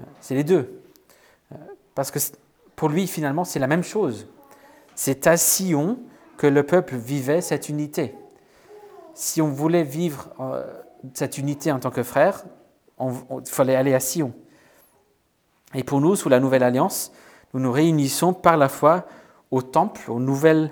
Euh, 0.00 0.02
c'est 0.20 0.34
les 0.34 0.42
deux. 0.42 0.82
Euh, 1.52 1.56
parce 1.94 2.10
que 2.10 2.18
pour 2.74 2.88
lui, 2.88 3.06
finalement, 3.06 3.44
c'est 3.44 3.60
la 3.60 3.68
même 3.68 3.84
chose. 3.84 4.26
C'est 4.96 5.28
à 5.28 5.36
Sion 5.36 6.00
que 6.36 6.48
le 6.48 6.64
peuple 6.64 6.96
vivait 6.96 7.42
cette 7.42 7.68
unité. 7.68 8.16
Si 9.14 9.40
on 9.40 9.50
voulait 9.50 9.84
vivre 9.84 10.30
cette 11.14 11.38
unité 11.38 11.70
en 11.70 11.78
tant 11.78 11.90
que 11.90 12.02
frères, 12.02 12.42
il 13.00 13.12
fallait 13.46 13.76
aller 13.76 13.94
à 13.94 14.00
Sion. 14.00 14.32
Et 15.74 15.84
pour 15.84 16.00
nous, 16.00 16.16
sous 16.16 16.28
la 16.28 16.40
nouvelle 16.40 16.64
alliance, 16.64 17.12
nous 17.54 17.60
nous 17.60 17.70
réunissons 17.70 18.32
par 18.32 18.56
la 18.56 18.68
foi 18.68 19.06
au 19.50 19.62
temple, 19.62 20.10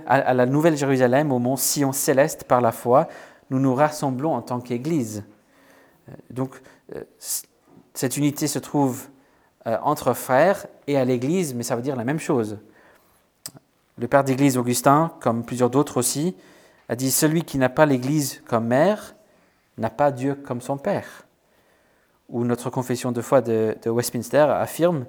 à, 0.06 0.35
la 0.35 0.47
nouvelle 0.47 0.76
Jérusalem, 0.76 1.33
au 1.33 1.38
mont 1.38 1.56
Sion 1.56 1.92
céleste 1.92 2.45
par 2.45 2.61
la 2.61 2.73
foi. 2.73 3.09
Nous 3.50 3.59
nous 3.59 3.75
rassemblons 3.75 4.35
en 4.35 4.42
tant 4.42 4.61
qu'Église. 4.61 5.25
Euh, 6.09 6.12
donc, 6.30 6.61
euh, 6.95 7.02
cette 7.95 8.16
unité 8.16 8.47
se 8.47 8.59
trouve 8.59 9.09
euh, 9.66 9.78
entre 9.83 10.12
frères 10.12 10.66
et 10.87 10.97
à 10.97 11.04
l'Église, 11.04 11.54
mais 11.54 11.62
ça 11.62 11.76
veut 11.76 11.83
dire 11.83 11.97
la 11.97 12.04
même 12.04 12.18
chose. 12.18 12.59
Le 13.99 14.06
père 14.09 14.25
d'Église 14.25 14.59
Augustin, 14.59 15.12
comme 15.21 15.45
plusieurs 15.45 15.71
d'autres 15.71 15.97
aussi, 15.97 16.37
a 16.88 16.97
dit 16.97 17.11
Celui 17.11 17.45
qui 17.45 17.56
n'a 17.56 17.71
pas 17.71 17.87
l'Église 17.87 18.42
comme 18.47 18.66
mère 18.66 19.14
n'a 19.78 19.90
pas 19.90 20.11
Dieu 20.11 20.35
comme 20.35 20.61
son 20.61 20.76
Père. 20.76 21.26
Ou 22.28 22.45
notre 22.45 22.71
confession 22.71 23.12
de 23.12 23.21
foi 23.23 23.40
de, 23.40 23.76
Westminster 23.87 24.47
affirme 24.50 25.06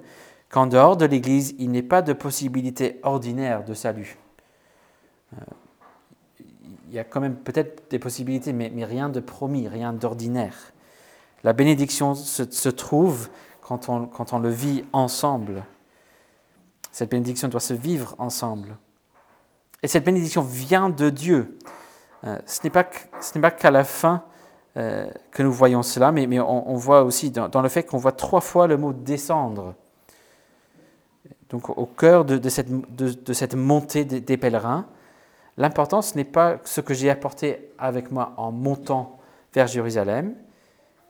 qu'en 0.50 0.66
dehors 0.66 0.96
de 0.96 1.04
l'Église, 1.04 1.54
il 1.58 1.70
n'est 1.70 1.82
pas 1.82 2.02
de 2.02 2.12
possibilité 2.12 3.00
ordinaire 3.02 3.64
de 3.64 3.74
salut. 3.74 4.18
Euh, 5.34 5.40
il 6.88 6.94
y 6.94 6.98
a 6.98 7.04
quand 7.04 7.20
même 7.20 7.36
peut-être 7.36 7.90
des 7.90 7.98
possibilités, 7.98 8.52
mais, 8.52 8.72
rien 8.84 9.10
de 9.10 9.20
promis, 9.20 9.68
rien 9.68 9.92
d'ordinaire. 9.92 10.72
La 11.44 11.52
bénédiction 11.52 12.14
se, 12.14 12.68
trouve 12.70 13.28
quand 13.60 13.88
on, 13.88 14.06
quand 14.06 14.32
on 14.32 14.38
le 14.38 14.48
vit 14.48 14.84
ensemble. 14.92 15.64
Cette 16.90 17.10
bénédiction 17.10 17.48
doit 17.48 17.60
se 17.60 17.74
vivre 17.74 18.14
ensemble. 18.18 18.76
Et 19.82 19.88
cette 19.88 20.04
bénédiction 20.04 20.42
vient 20.42 20.88
de 20.88 21.10
Dieu. 21.10 21.58
Euh, 22.24 22.38
ce 22.46 22.60
n'est 22.64 22.70
pas 22.70 23.50
qu'à 23.50 23.70
la 23.70 23.84
fin 23.84 24.24
euh, 24.76 25.08
que 25.30 25.42
nous 25.42 25.52
voyons 25.52 25.82
cela, 25.82 26.12
mais 26.12 26.40
on, 26.40 26.74
voit 26.74 27.02
aussi 27.02 27.30
dans, 27.30 27.62
le 27.62 27.68
fait 27.68 27.84
qu'on 27.84 27.98
voit 27.98 28.12
trois 28.12 28.40
fois 28.40 28.66
le 28.66 28.76
mot 28.76 28.92
descendre. 28.92 29.74
Donc 31.50 31.70
au 31.76 31.86
cœur 31.86 32.24
de, 32.24 32.48
cette, 32.48 33.54
montée 33.54 34.04
des, 34.04 34.36
pèlerins, 34.36 34.86
l'important 35.56 36.02
ce 36.02 36.14
n'est 36.16 36.24
pas 36.24 36.58
ce 36.64 36.80
que 36.80 36.94
j'ai 36.94 37.10
apporté 37.10 37.70
avec 37.78 38.10
moi 38.10 38.34
en 38.36 38.52
montant 38.52 39.18
vers 39.54 39.66
Jérusalem, 39.66 40.34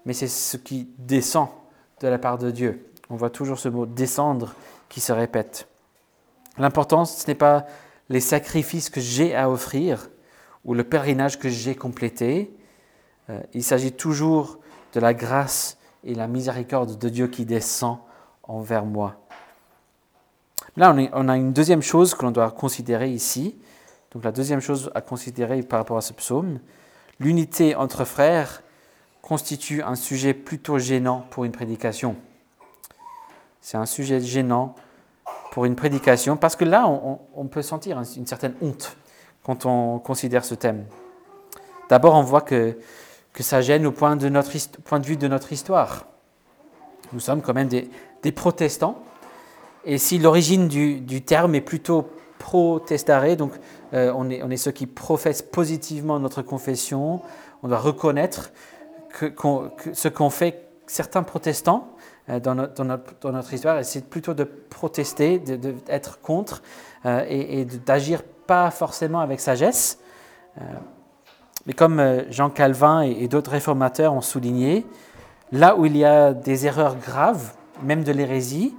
mais 0.05 0.13
c'est 0.13 0.29
ce 0.29 0.57
qui 0.57 0.89
descend 0.99 1.49
de 2.01 2.09
la 2.09 2.19
part 2.19 2.39
de 2.39 2.51
Dieu. 2.51 2.93
On 3.11 3.17
voit 3.17 3.31
toujours 3.31 3.59
ce 3.59 3.69
mot 3.69 3.85
descendre 3.85 4.55
qui 4.89 5.01
se 5.01 5.13
répète. 5.13 5.67
L'important, 6.57 7.05
ce 7.05 7.27
n'est 7.27 7.35
pas 7.35 7.67
les 8.09 8.21
sacrifices 8.21 8.91
que 8.91 9.01
j'ai 9.01 9.35
à 9.35 9.51
offrir 9.51 10.09
ou 10.65 10.75
le 10.75 10.85
pèlerinage 10.85 11.39
que 11.39 11.49
j'ai 11.49 11.75
complété, 11.75 12.55
euh, 13.31 13.41
il 13.55 13.63
s'agit 13.63 13.93
toujours 13.93 14.59
de 14.95 15.01
la 15.01 15.15
grâce 15.15 15.79
et 16.05 16.15
la 16.15 16.27
miséricorde 16.27 16.99
de 16.99 17.09
Dieu 17.09 17.29
qui 17.29 17.45
descend 17.45 17.99
envers 18.43 18.85
moi. 18.85 19.28
Là, 20.79 20.97
on, 21.13 21.29
a 21.29 21.37
une 21.37 21.53
deuxième 21.53 21.83
chose 21.83 22.15
que 22.15 22.25
l'on 22.25 22.31
doit 22.31 22.51
considérer 22.51 23.11
ici. 23.11 23.57
Donc 24.13 24.25
la 24.25 24.33
deuxième 24.33 24.61
chose 24.61 24.91
à 24.95 25.03
considérer 25.03 25.63
par 25.63 25.81
rapport 25.81 25.99
à 25.99 26.01
ce 26.01 26.15
psaume, 26.15 26.61
l'unité 27.21 27.75
entre 27.75 28.05
frères 28.05 28.63
constitue 29.21 29.83
un 29.83 29.97
sujet 29.97 30.33
plutôt 30.33 30.79
gênant 30.79 31.27
pour 31.31 31.45
une 31.45 31.53
prédication. 31.53 32.17
C'est 33.61 33.77
un 33.77 33.85
sujet 33.85 34.21
gênant 34.21 34.75
pour 35.53 35.67
une 35.67 35.77
prédication 35.77 36.37
parce 36.37 36.57
que 36.57 36.65
là, 36.65 36.89
on, 36.89 37.47
peut 37.47 37.63
sentir 37.63 37.99
une 37.99 38.27
certaine 38.27 38.55
honte 38.63 38.97
quand 39.43 39.67
on 39.67 39.99
considère 39.99 40.45
ce 40.45 40.55
thème. 40.55 40.87
D'abord, 41.91 42.15
on 42.15 42.23
voit 42.23 42.41
que 42.41 42.79
que 43.39 43.45
ça 43.45 43.61
gêne 43.61 43.87
au 43.87 43.93
point 43.93 44.17
de, 44.17 44.29
notre, 44.29 44.51
point 44.81 44.99
de 44.99 45.07
vue 45.07 45.17
de 45.17 45.29
notre 45.29 45.53
histoire. 45.53 46.07
Nous 47.13 47.21
sommes 47.21 47.41
quand 47.41 47.55
même 47.55 47.69
des, 47.69 48.33
protestants, 48.33 49.01
et 49.85 49.99
si 49.99 50.19
l'origine 50.19 50.69
du, 50.69 51.23
terme 51.23 51.55
est 51.55 51.61
plutôt 51.61 52.09
protestare, 52.39 53.37
donc 53.37 53.53
euh, 53.95 54.13
on, 54.15 54.31
est, 54.31 54.43
on 54.43 54.51
est 54.51 54.57
ceux 54.57 54.71
qui 54.71 54.87
professent 54.87 55.43
positivement 55.43 56.19
notre 56.19 56.43
confession, 56.43 57.21
on 57.63 57.69
doit 57.69 57.79
reconnaître 57.79 58.51
que, 59.11 59.33
ce 59.93 60.09
qu'ont 60.09 60.31
fait 60.31 60.69
certains 60.87 61.23
protestants 61.23 61.89
euh, 62.29 62.41
dans, 62.41 62.55
notre, 62.55 62.75
dans, 63.21 63.33
notre, 63.33 63.55
histoire, 63.55 63.85
c'est 63.85 64.09
plutôt 64.09 64.35
de 64.35 64.45
protester, 64.45 65.39
d'être 65.39 66.13
de, 66.13 66.23
contre 66.23 66.63
euh, 67.07 67.25
et, 67.29 67.65
d'agir 67.65 68.23
pas 68.47 68.71
forcément 68.71 69.21
avec 69.21 69.41
sagesse. 69.41 69.99
Mais 71.67 71.73
comme 71.75 72.25
Jean 72.31 72.51
Calvin 72.51 73.03
et 73.03 73.29
d'autres 73.29 73.51
réformateurs 73.53 74.13
ont 74.13 74.23
souligné, 74.23 74.87
là 75.53 75.77
où 75.77 75.87
il 75.87 75.97
y 75.97 76.05
a 76.05 76.33
des 76.33 76.67
erreurs 76.67 76.97
graves, 76.97 77.53
même 77.83 78.03
de 78.03 78.11
l'hérésie, 78.11 78.75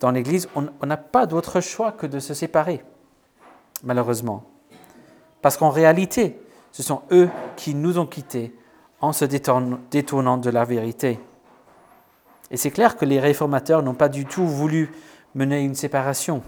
dans 0.00 0.10
l'Église, 0.10 0.48
on 0.54 0.86
n'a 0.86 0.96
pas 0.96 1.26
d'autre 1.26 1.60
choix 1.60 1.92
que 1.92 2.06
de 2.06 2.18
se 2.18 2.34
séparer, 2.34 2.84
malheureusement. 3.82 4.44
Parce 5.42 5.56
qu'en 5.56 5.70
réalité, 5.70 6.40
ce 6.72 6.82
sont 6.82 7.02
eux 7.10 7.28
qui 7.56 7.74
nous 7.74 7.98
ont 7.98 8.06
quittés 8.06 8.54
en 9.00 9.12
se 9.12 9.24
détournant 9.24 10.38
de 10.38 10.50
la 10.50 10.64
vérité. 10.64 11.20
Et 12.50 12.56
c'est 12.56 12.70
clair 12.70 12.96
que 12.96 13.04
les 13.04 13.20
réformateurs 13.20 13.82
n'ont 13.82 13.94
pas 13.94 14.08
du 14.08 14.24
tout 14.24 14.46
voulu 14.46 14.90
mener 15.34 15.60
une 15.60 15.74
séparation. 15.74 16.42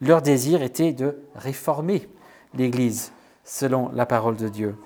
Leur 0.00 0.22
désir 0.22 0.62
était 0.62 0.92
de 0.92 1.18
réformer 1.34 2.08
l'Église 2.54 3.12
selon 3.44 3.90
la 3.92 4.06
parole 4.06 4.36
de 4.36 4.48
Dieu. 4.48 4.76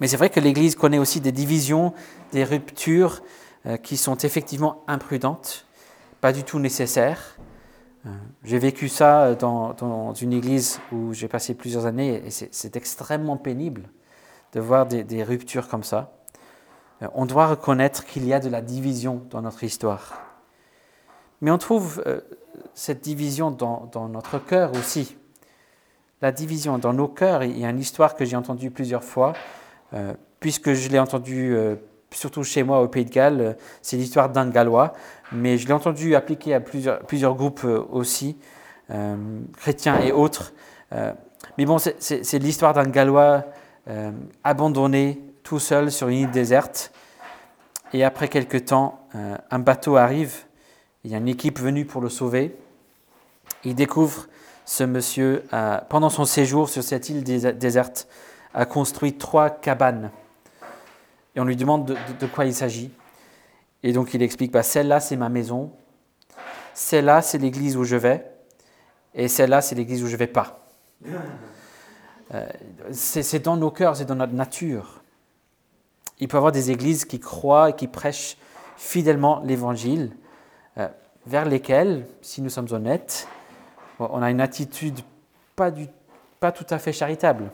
Mais 0.00 0.08
c'est 0.08 0.16
vrai 0.16 0.30
que 0.30 0.40
l'Église 0.40 0.74
connaît 0.74 0.98
aussi 0.98 1.20
des 1.20 1.32
divisions, 1.32 1.92
des 2.32 2.44
ruptures 2.44 3.22
euh, 3.66 3.76
qui 3.76 3.96
sont 3.96 4.16
effectivement 4.16 4.84
imprudentes, 4.86 5.66
pas 6.20 6.32
du 6.32 6.44
tout 6.44 6.58
nécessaires. 6.58 7.36
j'ai 8.44 8.58
vécu 8.58 8.88
ça 8.88 9.34
dans, 9.34 9.72
dans, 9.74 10.14
une 10.14 10.32
église 10.32 10.80
où 10.92 11.12
j'ai 11.12 11.28
passé 11.28 11.54
plusieurs 11.54 11.86
années 11.86 12.22
et 12.26 12.30
c'est 12.30 12.76
extrêmement 12.76 13.36
pénible 13.36 13.88
de 14.52 14.60
voir 14.60 14.86
des, 14.86 15.22
ruptures 15.22 15.68
comme 15.68 15.84
ça. 15.84 16.12
On 17.14 17.26
doit 17.26 17.46
reconnaître 17.46 18.04
qu'il 18.04 18.26
y 18.26 18.32
a 18.32 18.40
de 18.40 18.48
la 18.48 18.60
division 18.60 19.22
dans 19.30 19.42
notre 19.42 19.62
histoire. 19.62 20.20
Mais 21.40 21.50
on 21.50 21.58
trouve 21.58 22.02
cette 22.74 23.02
division 23.02 23.50
dans, 23.50 24.08
notre 24.08 24.38
cœur 24.38 24.72
aussi. 24.72 25.16
La 26.20 26.32
division 26.32 26.78
dans 26.78 26.92
nos 26.92 27.08
cœurs, 27.08 27.44
il 27.44 27.58
y 27.58 27.64
a 27.64 27.70
une 27.70 27.78
histoire 27.78 28.16
que 28.16 28.24
j'ai 28.24 28.36
entendue 28.36 28.70
plusieurs 28.70 29.04
fois, 29.04 29.34
euh, 29.94 30.14
puisque 30.40 30.72
je 30.72 30.88
l'ai 30.88 30.98
entendue 30.98 31.54
euh, 31.54 31.76
surtout 32.10 32.42
chez 32.42 32.62
moi 32.62 32.80
au 32.80 32.88
Pays 32.88 33.04
de 33.04 33.10
Galles, 33.10 33.40
euh, 33.40 33.52
c'est 33.82 33.96
l'histoire 33.96 34.30
d'un 34.30 34.48
Gallois, 34.48 34.92
mais 35.32 35.58
je 35.58 35.66
l'ai 35.66 35.72
entendu 35.72 36.14
appliquer 36.14 36.54
à 36.54 36.60
plusieurs, 36.60 37.34
groupes 37.34 37.66
aussi, 37.90 38.38
chrétiens 39.58 40.00
et 40.00 40.12
autres. 40.12 40.54
mais 41.58 41.66
bon, 41.66 41.76
c'est 41.78 42.38
l'histoire 42.38 42.72
d'un 42.72 42.86
Gallois 42.86 43.44
abandonné 44.42 45.20
tout 45.42 45.58
seul 45.58 45.92
sur 45.92 46.08
une 46.08 46.20
île 46.20 46.30
déserte. 46.30 46.92
Et 47.92 48.04
après 48.04 48.28
quelques 48.28 48.64
temps, 48.64 49.06
un 49.50 49.58
bateau 49.58 49.96
arrive, 49.96 50.44
il 51.04 51.10
y 51.10 51.14
a 51.14 51.18
une 51.18 51.28
équipe 51.28 51.60
venue 51.60 51.84
pour 51.84 52.00
le 52.00 52.08
sauver. 52.08 52.56
Il 53.64 53.74
découvre 53.74 54.26
ce 54.64 54.84
monsieur, 54.84 55.44
pendant 55.90 56.08
son 56.08 56.24
séjour 56.24 56.70
sur 56.70 56.82
cette 56.82 57.10
île 57.10 57.22
déserte, 57.22 58.08
a 58.54 58.64
construit 58.64 59.14
trois 59.18 59.50
cabanes. 59.50 60.10
Et 61.38 61.40
on 61.40 61.44
lui 61.44 61.54
demande 61.54 61.96
de, 62.18 62.26
quoi 62.26 62.46
il 62.46 62.52
s'agit. 62.52 62.90
Et 63.84 63.92
donc 63.92 64.12
il 64.12 64.22
explique, 64.24 64.50
bah, 64.50 64.64
celle-là 64.64 64.98
c'est 64.98 65.14
ma 65.14 65.28
maison, 65.28 65.70
celle-là 66.74 67.22
c'est 67.22 67.38
l'église 67.38 67.76
où 67.76 67.84
je 67.84 67.94
vais, 67.94 68.28
et 69.14 69.28
celle-là 69.28 69.60
c'est 69.60 69.76
l'église 69.76 70.02
où 70.02 70.08
je 70.08 70.14
ne 70.14 70.16
vais 70.16 70.26
pas. 70.26 70.66
Euh, 72.34 72.44
c'est 72.90 73.38
dans 73.38 73.56
nos 73.56 73.70
cœurs, 73.70 73.94
c'est 73.94 74.04
dans 74.04 74.16
notre 74.16 74.32
nature. 74.32 75.00
Il 76.18 76.26
peut 76.26 76.36
y 76.36 76.38
avoir 76.38 76.50
des 76.50 76.72
églises 76.72 77.04
qui 77.04 77.20
croient 77.20 77.70
et 77.70 77.72
qui 77.74 77.86
prêchent 77.86 78.36
fidèlement 78.76 79.40
l'évangile, 79.44 80.10
euh, 80.76 80.88
vers 81.24 81.44
lesquelles, 81.44 82.08
si 82.20 82.42
nous 82.42 82.50
sommes 82.50 82.72
honnêtes, 82.72 83.28
on 84.00 84.22
a 84.22 84.30
une 84.32 84.40
attitude 84.40 84.98
pas, 85.54 85.70
du, 85.70 85.86
pas 86.40 86.50
tout 86.50 86.66
à 86.68 86.80
fait 86.80 86.92
charitable. 86.92 87.52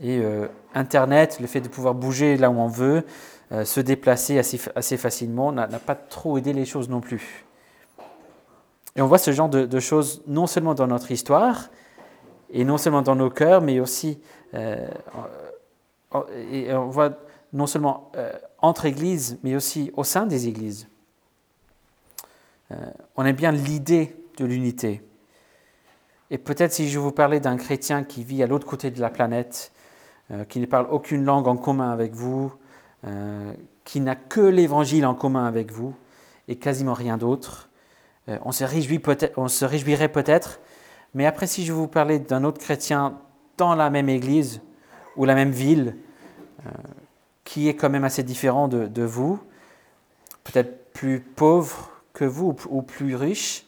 Et 0.00 0.18
euh, 0.18 0.48
Internet, 0.74 1.38
le 1.40 1.46
fait 1.46 1.60
de 1.60 1.68
pouvoir 1.68 1.94
bouger 1.94 2.36
là 2.36 2.50
où 2.50 2.58
on 2.58 2.68
veut, 2.68 3.04
euh, 3.52 3.64
se 3.64 3.80
déplacer 3.80 4.38
assez, 4.38 4.96
facilement, 4.96 5.52
n'a 5.52 5.66
pas 5.66 5.94
trop 5.94 6.38
aidé 6.38 6.52
les 6.52 6.64
choses 6.64 6.88
non 6.88 7.00
plus. 7.00 7.44
Et 8.96 9.02
on 9.02 9.06
voit 9.06 9.18
ce 9.18 9.30
genre 9.32 9.48
de, 9.48 9.80
choses 9.80 10.22
non 10.26 10.46
seulement 10.46 10.74
dans 10.74 10.86
notre 10.86 11.10
histoire, 11.10 11.68
et 12.50 12.64
non 12.64 12.78
seulement 12.78 13.02
dans 13.02 13.14
nos 13.14 13.30
cœurs, 13.30 13.60
mais 13.60 13.78
aussi, 13.78 14.18
euh, 14.54 14.88
et 16.50 16.72
on 16.74 16.88
voit 16.88 17.10
non 17.52 17.66
seulement 17.66 18.10
entre 18.60 18.86
églises, 18.86 19.38
mais 19.44 19.54
aussi 19.54 19.92
au 19.96 20.02
sein 20.02 20.26
des 20.26 20.48
églises. 20.48 20.88
on 23.16 23.24
aime 23.24 23.36
bien 23.36 23.52
l'idée 23.52 24.16
de 24.38 24.44
l'unité. 24.44 25.02
Et 26.30 26.38
peut-être 26.38 26.72
si 26.72 26.88
je 26.88 26.98
vous 26.98 27.12
parlais 27.12 27.38
d'un 27.38 27.56
chrétien 27.56 28.02
qui 28.02 28.24
vit 28.24 28.42
à 28.42 28.48
l'autre 28.48 28.66
côté 28.66 28.90
de 28.90 29.00
la 29.00 29.10
planète, 29.10 29.72
euh, 30.32 30.44
qui 30.44 30.60
ne 30.60 30.66
parle 30.66 30.86
aucune 30.90 31.24
langue 31.24 31.48
en 31.48 31.56
commun 31.56 31.90
avec 31.90 32.14
vous, 32.14 32.52
euh, 33.04 33.52
qui 33.82 34.00
n'a 34.00 34.14
que 34.14 34.40
l'évangile 34.40 35.04
en 35.04 35.14
commun 35.14 35.44
avec 35.44 35.72
vous 35.72 35.92
et 36.46 36.54
quasiment 36.54 36.92
rien 36.92 37.16
d'autre, 37.16 37.68
euh, 38.28 38.38
on, 38.44 38.52
se 38.52 38.64
on 39.36 39.48
se 39.48 39.64
réjouirait 39.64 40.08
peut-être, 40.08 40.60
mais 41.14 41.26
après 41.26 41.48
si 41.48 41.64
je 41.64 41.72
vous 41.72 41.88
parlais 41.88 42.20
d'un 42.20 42.44
autre 42.44 42.60
chrétien 42.60 43.18
dans 43.56 43.74
la 43.74 43.90
même 43.90 44.08
église 44.08 44.60
ou 45.16 45.24
la 45.24 45.34
même 45.34 45.50
ville, 45.50 45.96
qui 47.42 47.68
est 47.68 47.74
quand 47.74 47.90
même 47.90 48.04
assez 48.04 48.22
différent 48.22 48.68
de, 48.68 49.02
vous, 49.02 49.40
peut-être 50.44 50.92
plus 50.92 51.20
pauvre 51.20 51.90
que 52.12 52.24
vous 52.24 52.54
ou 52.68 52.82
plus 52.82 53.16
riche, 53.16 53.66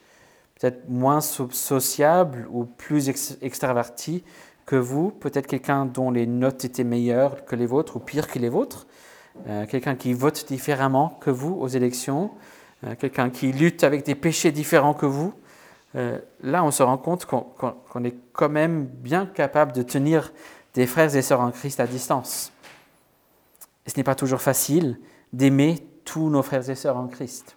peut-être 0.61 0.89
moins 0.89 1.21
sociable 1.21 2.47
ou 2.53 2.65
plus 2.65 3.09
extraverti 3.41 4.23
que 4.67 4.77
vous, 4.77 5.11
peut-être 5.11 5.47
quelqu'un 5.47 5.87
dont 5.87 6.11
les 6.11 6.27
notes 6.27 6.65
étaient 6.65 6.85
meilleures 6.85 7.45
que 7.45 7.57
les 7.57 7.67
vôtres 7.67 7.97
ou 7.97 8.01
pires 8.01 8.29
que 8.29 8.39
les 8.39 8.49
vôtres, 8.49 8.87
euh, 9.49 9.67
quelqu'un 9.67 9.97
qui 9.97 10.13
vote 10.13 10.47
différemment 10.47 11.19
que 11.21 11.31
vous 11.31 11.55
aux 11.55 11.69
élections, 11.69 12.31
euh, 12.85 12.95
quelqu'un 12.95 13.31
qui 13.31 13.53
lutte 13.53 13.83
avec 13.83 14.05
des 14.05 14.15
péchés 14.15 14.53
différents 14.53 14.95
que 14.95 15.07
vous. 15.07 15.33
Euh, 15.95 16.19
là, 16.43 16.65
on 16.65 16.71
se 16.71 16.83
rend 16.83 16.99
compte 16.99 17.27
qu'on 17.27 18.05
est 18.05 18.15
quand 18.33 18.49
même 18.49 18.87
bien 18.87 19.27
capable 19.27 19.73
de 19.73 19.83
tenir 19.83 20.33
des 20.75 20.87
frères 20.87 21.15
et 21.15 21.23
sœurs 21.23 21.41
en 21.41 21.51
Christ 21.51 21.81
à 21.81 21.87
distance. 21.87 22.53
Et 23.87 23.91
ce 23.91 23.97
n'est 23.97 24.05
pas 24.05 24.15
toujours 24.15 24.41
facile 24.41 24.99
d'aimer 25.33 25.87
tous 26.05 26.31
nos 26.31 26.43
frères 26.43 26.69
et 26.69 26.75
sœurs 26.75 26.97
en 26.97 27.09
Christ. 27.09 27.57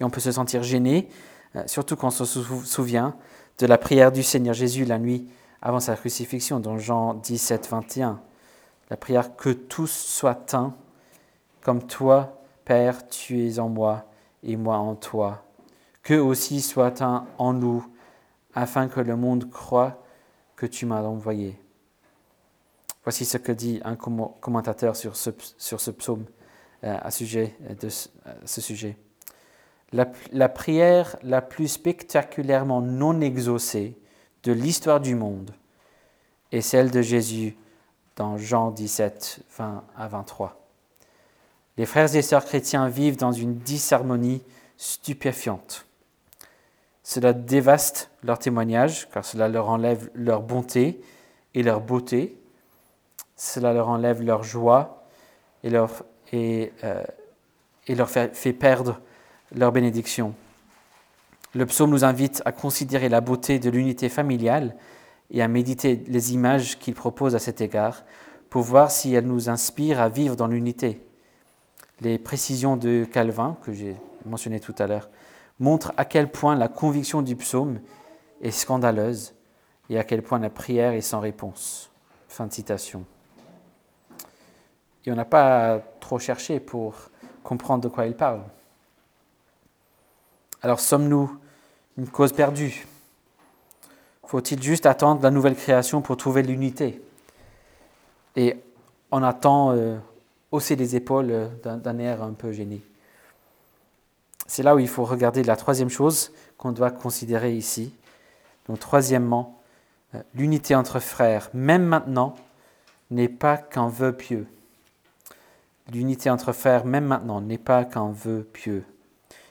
Et 0.00 0.04
on 0.04 0.10
peut 0.10 0.20
se 0.20 0.32
sentir 0.32 0.62
gêné 0.62 1.08
surtout 1.66 1.96
quand 1.96 2.08
on 2.08 2.24
se 2.24 2.42
souvient 2.64 3.14
de 3.58 3.66
la 3.66 3.78
prière 3.78 4.12
du 4.12 4.22
Seigneur 4.22 4.54
Jésus 4.54 4.84
la 4.84 4.98
nuit 4.98 5.26
avant 5.62 5.80
sa 5.80 5.96
crucifixion 5.96 6.58
dans 6.58 6.76
Jean 6.76 7.14
17, 7.14 7.68
21. 7.70 8.20
La 8.90 8.96
prière 8.96 9.36
que 9.36 9.50
tous 9.50 9.90
soient 9.90 10.44
un, 10.52 10.74
comme 11.62 11.86
toi, 11.86 12.42
Père, 12.64 13.06
tu 13.08 13.46
es 13.46 13.58
en 13.58 13.68
moi 13.68 14.04
et 14.42 14.56
moi 14.56 14.76
en 14.76 14.96
toi. 14.96 15.44
Que 16.02 16.14
aussi 16.14 16.60
soit 16.60 17.00
un 17.00 17.26
en 17.38 17.52
nous, 17.52 17.86
afin 18.54 18.88
que 18.88 19.00
le 19.00 19.16
monde 19.16 19.48
croit 19.50 20.02
que 20.56 20.66
tu 20.66 20.84
m'as 20.84 21.00
envoyé. 21.02 21.58
Voici 23.04 23.24
ce 23.24 23.38
que 23.38 23.52
dit 23.52 23.80
un 23.84 23.96
commentateur 23.96 24.94
sur 24.96 25.16
ce, 25.16 25.30
psaume 25.30 26.24
euh, 26.84 26.96
à, 27.00 27.10
sujet 27.10 27.56
de 27.80 27.88
ce 27.88 28.60
sujet. 28.60 28.96
La, 29.92 30.48
prière 30.48 31.16
la 31.22 31.42
plus 31.42 31.68
spectaculairement 31.68 32.80
non 32.80 33.20
exaucée 33.20 33.96
de 34.44 34.52
l'histoire 34.52 35.00
du 35.00 35.14
monde 35.14 35.52
est 36.50 36.60
celle 36.60 36.90
de 36.90 37.02
Jésus 37.02 37.56
dans 38.16 38.36
Jean 38.36 38.70
17, 38.70 39.40
20 39.56 39.84
à 39.96 40.08
23. 40.08 40.60
Les 41.76 41.86
frères 41.86 42.14
et 42.14 42.22
sœurs 42.22 42.44
chrétiens 42.44 42.88
vivent 42.88 43.16
dans 43.16 43.32
une 43.32 43.54
disharmonie 43.54 44.42
stupéfiante. 44.76 45.86
Cela 47.02 47.32
dévaste 47.32 48.10
leur 48.22 48.38
témoignage, 48.38 49.08
car 49.10 49.24
cela 49.24 49.48
leur 49.48 49.68
enlève 49.68 50.10
leur 50.14 50.42
bonté 50.42 51.00
et 51.54 51.62
leur 51.62 51.80
beauté. 51.80 52.36
Cela 53.36 53.72
leur 53.72 53.88
enlève 53.88 54.22
leur 54.22 54.44
joie 54.44 55.04
et 55.64 55.70
leur, 55.70 56.04
et, 56.32 56.72
euh, 56.84 57.02
et 57.86 57.94
leur 57.94 58.10
fait 58.10 58.52
perdre 58.52 59.00
leur 59.52 59.72
bénédiction. 59.72 60.34
Le 61.54 61.66
psaume 61.66 61.90
nous 61.90 62.04
invite 62.04 62.40
à 62.46 62.52
considérer 62.52 63.10
la 63.10 63.20
beauté 63.20 63.58
de 63.58 63.68
l'unité 63.68 64.08
familiale 64.08 64.74
et 65.30 65.42
à 65.42 65.48
méditer 65.48 66.02
les 66.06 66.32
images 66.32 66.78
qu'il 66.78 66.94
propose 66.94 67.34
à 67.34 67.38
cet 67.38 67.60
égard 67.60 68.04
pour 68.48 68.62
voir 68.62 68.90
si 68.90 69.12
elles 69.12 69.26
nous 69.26 69.50
inspirent 69.50 70.00
à 70.00 70.08
vivre 70.08 70.34
dans 70.34 70.46
l'unité. 70.46 71.02
Les 72.00 72.18
précisions 72.18 72.76
de 72.76 73.04
Calvin, 73.04 73.56
que 73.62 73.72
j'ai 73.72 73.96
mentionné 74.24 74.60
tout 74.60 74.74
à 74.78 74.86
l'heure, 74.86 75.10
montrent 75.60 75.92
à 75.96 76.06
quel 76.06 76.30
point 76.30 76.56
la 76.56 76.68
conviction 76.68 77.20
du 77.20 77.36
psaume 77.36 77.80
est 78.40 78.50
scandaleuse 78.50 79.34
et 79.90 79.98
à 79.98 80.04
quel 80.04 80.22
point 80.22 80.38
la 80.38 80.50
prière 80.50 80.92
est 80.92 81.02
sans 81.02 81.20
réponse. 81.20 81.90
Fin 82.28 82.46
de 82.46 82.52
citation. 82.52 83.04
Et 85.04 85.12
on 85.12 85.16
n'a 85.16 85.26
pas 85.26 85.80
trop 86.00 86.18
cherché 86.18 86.60
pour 86.60 86.94
comprendre 87.42 87.82
de 87.82 87.88
quoi 87.88 88.06
il 88.06 88.14
parle. 88.14 88.42
Alors 90.62 90.80
sommes-nous 90.80 91.38
une 91.98 92.08
cause 92.08 92.32
perdue 92.32 92.86
Faut-il 94.24 94.62
juste 94.62 94.86
attendre 94.86 95.22
la 95.22 95.30
nouvelle 95.30 95.56
création 95.56 96.00
pour 96.00 96.16
trouver 96.16 96.42
l'unité 96.42 97.02
Et 98.36 98.56
on 99.10 99.22
attend 99.22 99.72
euh, 99.72 99.98
hausser 100.50 100.76
les 100.76 100.96
épaules 100.96 101.30
euh, 101.30 101.48
d'un 101.76 101.98
air 101.98 102.22
un 102.22 102.32
peu 102.32 102.52
gêné. 102.52 102.82
C'est 104.46 104.62
là 104.62 104.74
où 104.74 104.78
il 104.78 104.88
faut 104.88 105.04
regarder 105.04 105.42
la 105.42 105.56
troisième 105.56 105.90
chose 105.90 106.32
qu'on 106.56 106.72
doit 106.72 106.90
considérer 106.90 107.54
ici. 107.54 107.94
Donc 108.68 108.78
troisièmement, 108.78 109.60
euh, 110.14 110.22
l'unité 110.34 110.74
entre 110.74 110.98
frères, 110.98 111.50
même 111.52 111.84
maintenant, 111.84 112.34
n'est 113.10 113.28
pas 113.28 113.58
qu'un 113.58 113.88
vœu 113.88 114.12
pieux. 114.12 114.46
L'unité 115.92 116.30
entre 116.30 116.52
frères, 116.52 116.86
même 116.86 117.04
maintenant, 117.04 117.42
n'est 117.42 117.58
pas 117.58 117.84
qu'un 117.84 118.10
vœu 118.10 118.48
pieux. 118.50 118.84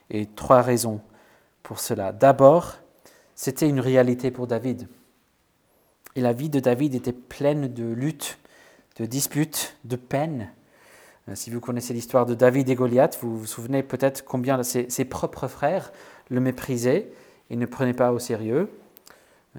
Et 0.09 0.25
trois 0.25 0.61
raisons 0.61 1.01
pour 1.63 1.79
cela. 1.79 2.11
D'abord, 2.11 2.75
c'était 3.35 3.67
une 3.67 3.79
réalité 3.79 4.31
pour 4.31 4.47
David. 4.47 4.87
Et 6.15 6.21
la 6.21 6.33
vie 6.33 6.49
de 6.49 6.59
David 6.59 6.95
était 6.95 7.13
pleine 7.13 7.67
de 7.73 7.85
luttes, 7.85 8.37
de 8.97 9.05
disputes, 9.05 9.77
de 9.85 9.95
peines. 9.95 10.49
Euh, 11.29 11.35
si 11.35 11.49
vous 11.49 11.59
connaissez 11.59 11.93
l'histoire 11.93 12.25
de 12.25 12.35
David 12.35 12.69
et 12.69 12.75
Goliath, 12.75 13.17
vous 13.21 13.37
vous 13.37 13.45
souvenez 13.45 13.83
peut-être 13.83 14.25
combien 14.25 14.61
ses, 14.63 15.05
propres 15.05 15.47
frères 15.47 15.91
le 16.29 16.39
méprisaient 16.39 17.11
et 17.49 17.55
ne 17.55 17.65
prenaient 17.65 17.93
pas 17.93 18.11
au 18.11 18.19
sérieux. 18.19 18.69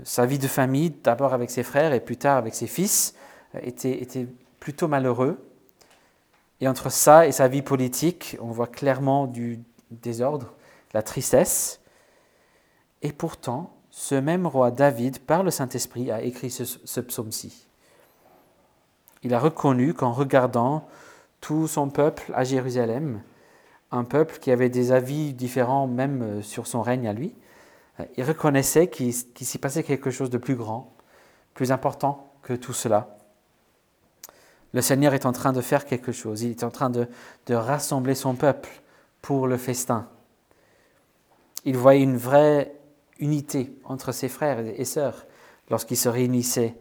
Sa 0.04 0.26
vie 0.26 0.38
de 0.38 0.48
famille, 0.48 0.90
d'abord 0.90 1.34
avec 1.34 1.50
ses 1.50 1.62
frères 1.62 1.92
et 1.92 2.00
plus 2.00 2.16
tard 2.16 2.36
avec 2.36 2.54
ses 2.54 2.66
fils, 2.66 3.14
était, 3.62 4.02
était 4.02 4.26
plutôt 4.60 4.88
malheureux. 4.88 5.38
Et 6.60 6.68
entre 6.68 6.90
ça 6.90 7.26
et 7.26 7.32
sa 7.32 7.48
vie 7.48 7.62
politique, 7.62 8.36
on 8.40 8.52
voit 8.52 8.68
clairement 8.68 9.26
du 9.26 9.58
désordre, 9.90 10.54
la 10.94 11.02
tristesse. 11.02 11.81
Et 13.02 13.12
pourtant, 13.12 13.74
ce 13.90 14.14
même 14.14 14.46
roi 14.46 14.70
David, 14.70 15.18
par 15.18 15.42
le 15.42 15.50
Saint-Esprit, 15.50 16.10
a 16.10 16.22
écrit 16.22 16.50
ce, 16.50 17.00
psaume-ci. 17.00 17.66
Il 19.22 19.34
a 19.34 19.38
reconnu 19.38 19.92
qu'en 19.92 20.12
regardant 20.12 20.88
tout 21.40 21.66
son 21.66 21.90
peuple 21.90 22.32
à 22.34 22.44
Jérusalem, 22.44 23.20
un 23.90 24.04
peuple 24.04 24.38
qui 24.38 24.50
avait 24.50 24.70
des 24.70 24.92
avis 24.92 25.34
différents 25.34 25.86
même 25.86 26.22
euh, 26.22 26.42
sur 26.42 26.66
son 26.66 26.80
règne 26.80 27.06
à 27.06 27.12
lui, 27.12 27.34
euh, 28.00 28.04
il 28.16 28.24
reconnaissait 28.24 28.88
qu'il 28.88 29.12
s'y 29.12 29.58
passait 29.58 29.82
quelque 29.82 30.10
chose 30.10 30.30
de 30.30 30.38
plus 30.38 30.54
grand, 30.54 30.94
plus 31.52 31.72
important 31.72 32.32
que 32.42 32.54
tout 32.54 32.72
cela. 32.72 33.18
Le 34.72 34.80
Seigneur 34.80 35.12
est 35.12 35.26
en 35.26 35.32
train 35.32 35.52
de 35.52 35.60
faire 35.60 35.84
quelque 35.84 36.12
chose, 36.12 36.42
il 36.42 36.50
est 36.50 36.64
en 36.64 36.70
train 36.70 36.88
de 36.88 37.06
rassembler 37.50 38.14
son 38.14 38.34
peuple 38.34 38.70
pour 39.20 39.46
le 39.46 39.58
festin. 39.58 40.08
Il 41.64 41.76
voyait 41.76 42.02
une 42.02 42.16
vraie 42.16 42.72
unité 43.22 43.72
entre 43.84 44.12
ses 44.12 44.28
frères 44.28 44.58
et 44.58 44.84
sœurs 44.84 45.26
lorsqu'ils 45.70 45.96
se 45.96 46.08
réunissaient 46.08 46.74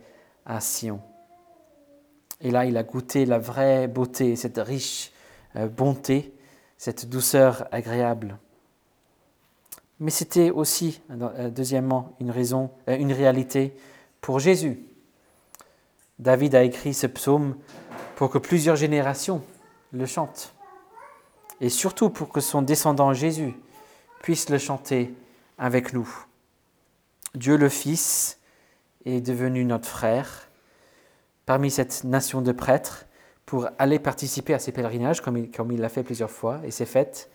à 0.46 0.60
Sion. 0.60 1.00
Et 2.42 2.52
là, 2.52 2.66
il 2.66 2.76
a 2.76 2.84
goûté 2.84 3.26
la 3.26 3.38
vraie 3.38 3.88
beauté, 3.88 4.36
cette 4.36 4.58
riche 4.58 5.12
euh, 5.56 5.68
bonté, 5.68 6.34
cette 6.78 7.08
douceur 7.08 7.68
agréable. 7.72 8.38
Mais 10.00 10.10
c'était 10.10 10.50
aussi, 10.50 11.02
euh, 11.12 11.50
deuxièmement, 11.50 12.16
une 12.20 12.32
raison, 12.32 12.72
euh, 12.90 12.98
une 12.98 13.14
réalité 13.14 13.76
pour 14.20 14.40
Jésus. 14.40 14.80
David 16.18 16.56
a 16.56 16.64
écrit 16.64 16.96
ce 16.96 17.08
psaume 17.08 17.56
pour 18.16 18.32
que 18.32 18.40
plusieurs 18.40 18.76
générations 18.76 19.44
le 19.92 20.06
chantent. 20.08 20.54
Et 21.60 21.70
surtout 21.70 22.10
pour 22.10 22.30
que 22.30 22.42
son 22.42 22.64
descendant 22.64 23.14
Jésus 23.14 23.54
puisse 24.22 24.50
le 24.50 24.58
chanter 24.58 25.14
avec 25.60 25.94
nous. 25.94 26.26
Dieu 27.36 27.56
le 27.56 27.70
Fils 27.70 28.40
est 29.06 29.22
devenu 29.22 29.64
notre 29.64 29.88
frère 29.88 30.50
parmi 31.46 31.72
cette 31.72 32.04
nation 32.04 32.42
de 32.42 32.52
prêtres 32.52 33.06
pour 33.46 33.70
aller 33.80 34.00
participer 34.00 34.54
à 34.54 34.60
ces 34.60 34.72
pèlerinages, 34.72 35.22
comme 35.22 35.72
il 35.72 35.80
l'a 35.80 35.90
fait 35.90 36.04
plusieurs 36.04 36.30
fois, 36.30 36.62
et 36.64 36.72
c'est 36.72 36.86
fait, 36.86 37.30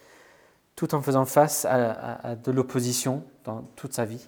tout 0.77 0.95
en 0.95 1.03
faisant 1.03 1.25
face 1.25 1.65
à, 1.65 2.37
de 2.37 2.53
l'opposition 2.53 3.25
dans 3.45 3.63
toute 3.77 3.95
sa 3.95 4.05
vie. 4.05 4.27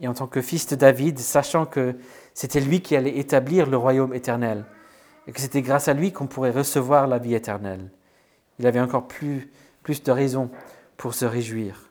Et 0.00 0.08
en 0.08 0.14
tant 0.14 0.26
que 0.26 0.42
fils 0.42 0.66
de 0.66 0.76
David, 0.76 1.18
sachant 1.18 1.66
que 1.66 1.96
c'était 2.34 2.60
lui 2.60 2.80
qui 2.80 2.96
allait 2.96 3.18
établir 3.18 3.68
le 3.68 3.76
royaume 3.76 4.12
éternel, 4.12 4.64
et 5.26 5.32
que 5.32 5.40
c'était 5.40 5.62
grâce 5.62 5.88
à 5.88 5.94
lui 5.94 6.12
qu'on 6.12 6.26
pourrait 6.26 6.50
recevoir 6.50 7.06
la 7.06 7.18
vie 7.18 7.34
éternelle, 7.34 7.90
il 8.58 8.66
avait 8.66 8.80
encore 8.80 9.06
plus 9.06 9.50
de 9.86 10.12
raisons 10.12 10.50
pour 10.96 11.14
se 11.14 11.24
réjouir. 11.24 11.83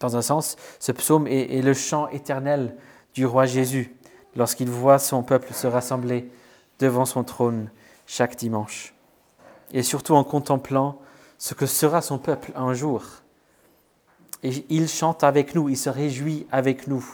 Dans 0.00 0.16
un 0.16 0.22
sens, 0.22 0.56
ce 0.78 0.92
psaume 0.92 1.26
est 1.26 1.62
le 1.62 1.74
chant 1.74 2.08
éternel 2.08 2.76
du 3.14 3.24
roi 3.24 3.46
Jésus, 3.46 3.96
lorsqu'il 4.36 4.68
voit 4.68 4.98
son 4.98 5.22
peuple 5.22 5.54
se 5.54 5.66
rassembler 5.66 6.30
devant 6.78 7.06
son 7.06 7.24
trône 7.24 7.70
chaque 8.06 8.36
dimanche. 8.36 8.94
Et 9.72 9.82
surtout 9.82 10.14
en 10.14 10.24
contemplant 10.24 11.00
ce 11.38 11.54
que 11.54 11.66
sera 11.66 12.02
son 12.02 12.18
peuple 12.18 12.52
un 12.54 12.74
jour. 12.74 13.02
Et 14.42 14.64
il 14.68 14.88
chante 14.88 15.24
avec 15.24 15.54
nous, 15.54 15.68
il 15.68 15.76
se 15.76 15.90
réjouit 15.90 16.46
avec 16.52 16.86
nous. 16.86 17.04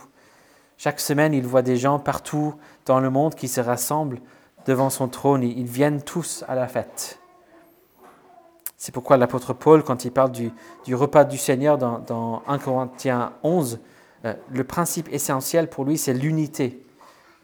Chaque 0.76 1.00
semaine, 1.00 1.32
il 1.32 1.46
voit 1.46 1.62
des 1.62 1.76
gens 1.76 2.00
partout 2.00 2.54
dans 2.86 2.98
le 2.98 3.10
monde 3.10 3.36
qui 3.36 3.46
se 3.46 3.60
rassemblent 3.60 4.20
devant 4.66 4.90
son 4.90 5.08
trône. 5.08 5.44
Ils 5.44 5.66
viennent 5.66 6.02
tous 6.02 6.44
à 6.48 6.56
la 6.56 6.66
fête. 6.66 7.21
C'est 8.82 8.90
pourquoi 8.90 9.16
l'apôtre 9.16 9.52
Paul, 9.52 9.84
quand 9.84 10.04
il 10.04 10.10
parle 10.10 10.32
du, 10.32 10.50
repas 10.96 11.22
du 11.22 11.38
Seigneur 11.38 11.78
dans, 11.78 12.00
dans 12.00 12.42
1 12.48 12.58
Corinthiens 12.58 13.32
11, 13.44 13.78
euh, 14.24 14.34
le 14.50 14.64
principe 14.64 15.08
essentiel 15.12 15.70
pour 15.70 15.84
lui, 15.84 15.96
c'est 15.96 16.12
l'unité. 16.12 16.84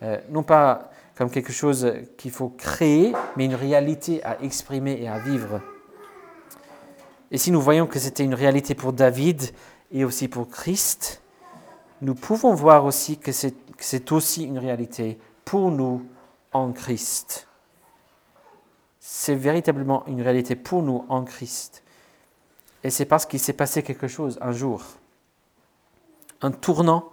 Euh, 0.02 0.18
non 0.30 0.42
pas 0.42 0.90
comme 1.16 1.30
quelque 1.30 1.52
chose 1.52 1.92
qu'il 2.16 2.32
faut 2.32 2.48
créer, 2.48 3.12
mais 3.36 3.44
une 3.44 3.54
réalité 3.54 4.20
à 4.24 4.42
exprimer 4.42 5.00
et 5.00 5.06
à 5.06 5.20
vivre. 5.20 5.60
Et 7.30 7.38
si 7.38 7.52
nous 7.52 7.60
voyons 7.60 7.86
que 7.86 8.00
c'était 8.00 8.24
une 8.24 8.34
réalité 8.34 8.74
pour 8.74 8.92
David 8.92 9.40
et 9.92 10.04
aussi 10.04 10.26
pour 10.26 10.48
Christ, 10.48 11.22
nous 12.02 12.16
pouvons 12.16 12.52
voir 12.52 12.84
aussi 12.84 13.16
que 13.16 13.30
c'est 13.30 14.10
aussi 14.10 14.42
une 14.42 14.58
réalité 14.58 15.20
pour 15.44 15.70
nous 15.70 16.04
en 16.52 16.72
Christ. 16.72 17.47
C'est 19.10 19.34
véritablement 19.34 20.04
une 20.06 20.20
réalité 20.20 20.54
pour 20.54 20.82
nous 20.82 21.06
en 21.08 21.24
Christ. 21.24 21.82
Et 22.84 22.90
c'est 22.90 23.06
parce 23.06 23.24
qu'il 23.24 23.40
s'est 23.40 23.54
passé 23.54 23.82
quelque 23.82 24.06
chose 24.06 24.38
un 24.42 24.52
jour, 24.52 24.84
un 26.42 26.50
tournant 26.50 27.08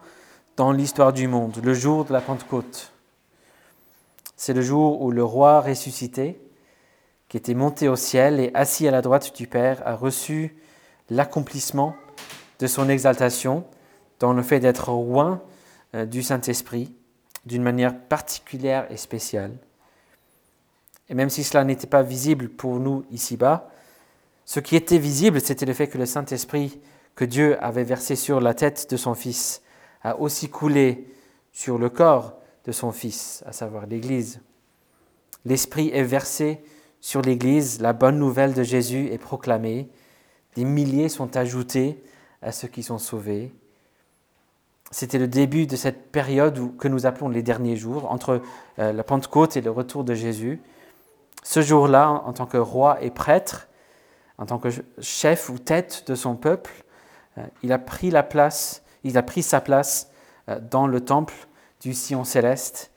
dans 0.57 0.73
l'histoire 0.73 1.13
du 1.13 1.29
monde, 1.29 1.61
le 1.63 1.73
jour 1.73 2.03
de 2.03 2.11
la 2.11 2.19
Pentecôte. 2.19 2.91
C'est 4.35 4.51
le 4.51 4.61
jour 4.61 5.01
où 5.01 5.09
le 5.09 5.23
roi 5.23 5.61
ressuscité, 5.61 6.37
qui 7.29 7.37
était 7.37 7.53
monté 7.53 7.87
au 7.87 7.95
ciel 7.95 8.41
et 8.41 8.51
assis 8.55 8.89
à 8.89 8.91
la 8.91 9.01
droite 9.01 9.33
du 9.33 9.47
Père, 9.47 9.81
a 9.87 9.95
reçu 9.95 10.53
l'accomplissement 11.09 11.95
de 12.59 12.67
son 12.67 12.89
exaltation 12.89 13.63
dans 14.19 14.33
le 14.33 14.43
fait 14.43 14.59
d'être 14.59 14.89
roi 14.89 15.47
euh, 15.95 16.05
du 16.05 16.23
Saint-Esprit 16.23 16.93
d'une 17.45 17.63
manière 17.63 17.97
particulière 17.97 18.85
et 18.91 18.97
spéciale. 18.97 19.53
Et 21.09 21.13
même 21.13 21.29
si 21.29 21.43
cela 21.43 21.63
n'était 21.63 21.87
pas 21.87 22.01
visible 22.01 22.49
pour 22.49 22.79
nous 22.79 23.05
ici-bas, 23.11 23.69
ce 24.45 24.59
qui 24.59 24.75
était 24.75 24.97
visible, 24.97 25.41
c'était 25.41 25.65
le 25.65 25.73
fait 25.73 25.87
que 25.87 25.97
le 25.97 26.05
Saint-Esprit 26.05 26.79
que 27.15 27.25
Dieu 27.25 27.63
avait 27.63 27.83
versé 27.83 28.15
sur 28.15 28.39
la 28.39 28.53
tête 28.53 28.89
de 28.89 28.97
son 28.97 29.15
Fils 29.15 29.61
a 30.03 30.19
aussi 30.19 30.49
coulé 30.49 31.07
sur 31.51 31.77
le 31.77 31.89
corps 31.89 32.35
de 32.65 32.71
son 32.71 32.91
Fils, 32.91 33.43
à 33.45 33.51
savoir 33.51 33.85
l'Église. 33.87 34.41
L'Esprit 35.45 35.89
est 35.93 36.03
versé 36.03 36.61
sur 37.01 37.21
l'Église, 37.21 37.81
la 37.81 37.93
bonne 37.93 38.17
nouvelle 38.17 38.53
de 38.53 38.63
Jésus 38.63 39.07
est 39.11 39.17
proclamée, 39.17 39.89
des 40.55 40.65
milliers 40.65 41.09
sont 41.09 41.37
ajoutés 41.37 42.03
à 42.41 42.51
ceux 42.51 42.67
qui 42.67 42.83
sont 42.83 42.97
sauvés. 42.97 43.53
C'était 44.91 45.17
le 45.17 45.27
début 45.27 45.67
de 45.67 45.75
cette 45.75 46.11
période 46.11 46.77
que 46.77 46.87
nous 46.87 47.05
appelons 47.05 47.29
les 47.29 47.43
derniers 47.43 47.75
jours, 47.75 48.11
entre 48.11 48.41
euh, 48.79 48.93
la 48.93 49.03
Pentecôte 49.03 49.57
et 49.57 49.61
le 49.61 49.71
retour 49.71 50.03
de 50.03 50.13
Jésus. 50.13 50.61
Ce 51.43 51.61
jour-là, 51.61 52.09
en 52.09 52.33
tant 52.33 52.45
que 52.45 52.57
roi 52.57 53.01
et 53.01 53.11
prêtre, 53.11 53.67
en 54.37 54.45
tant 54.45 54.59
que 54.59 54.69
chef 54.99 55.49
ou 55.49 55.59
tête 55.59 56.05
de 56.07 56.15
son 56.15 56.35
peuple, 56.35 56.83
euh, 57.37 57.45
il 57.63 57.71
a 57.71 57.79
pris 57.79 58.11
sa 59.43 59.61
place 59.61 60.11
euh, 60.49 60.59
dans 60.59 60.87
le 60.87 61.01
temple 61.01 61.35
du 61.81 61.93
Sion 61.93 62.23
céleste. 62.23 62.91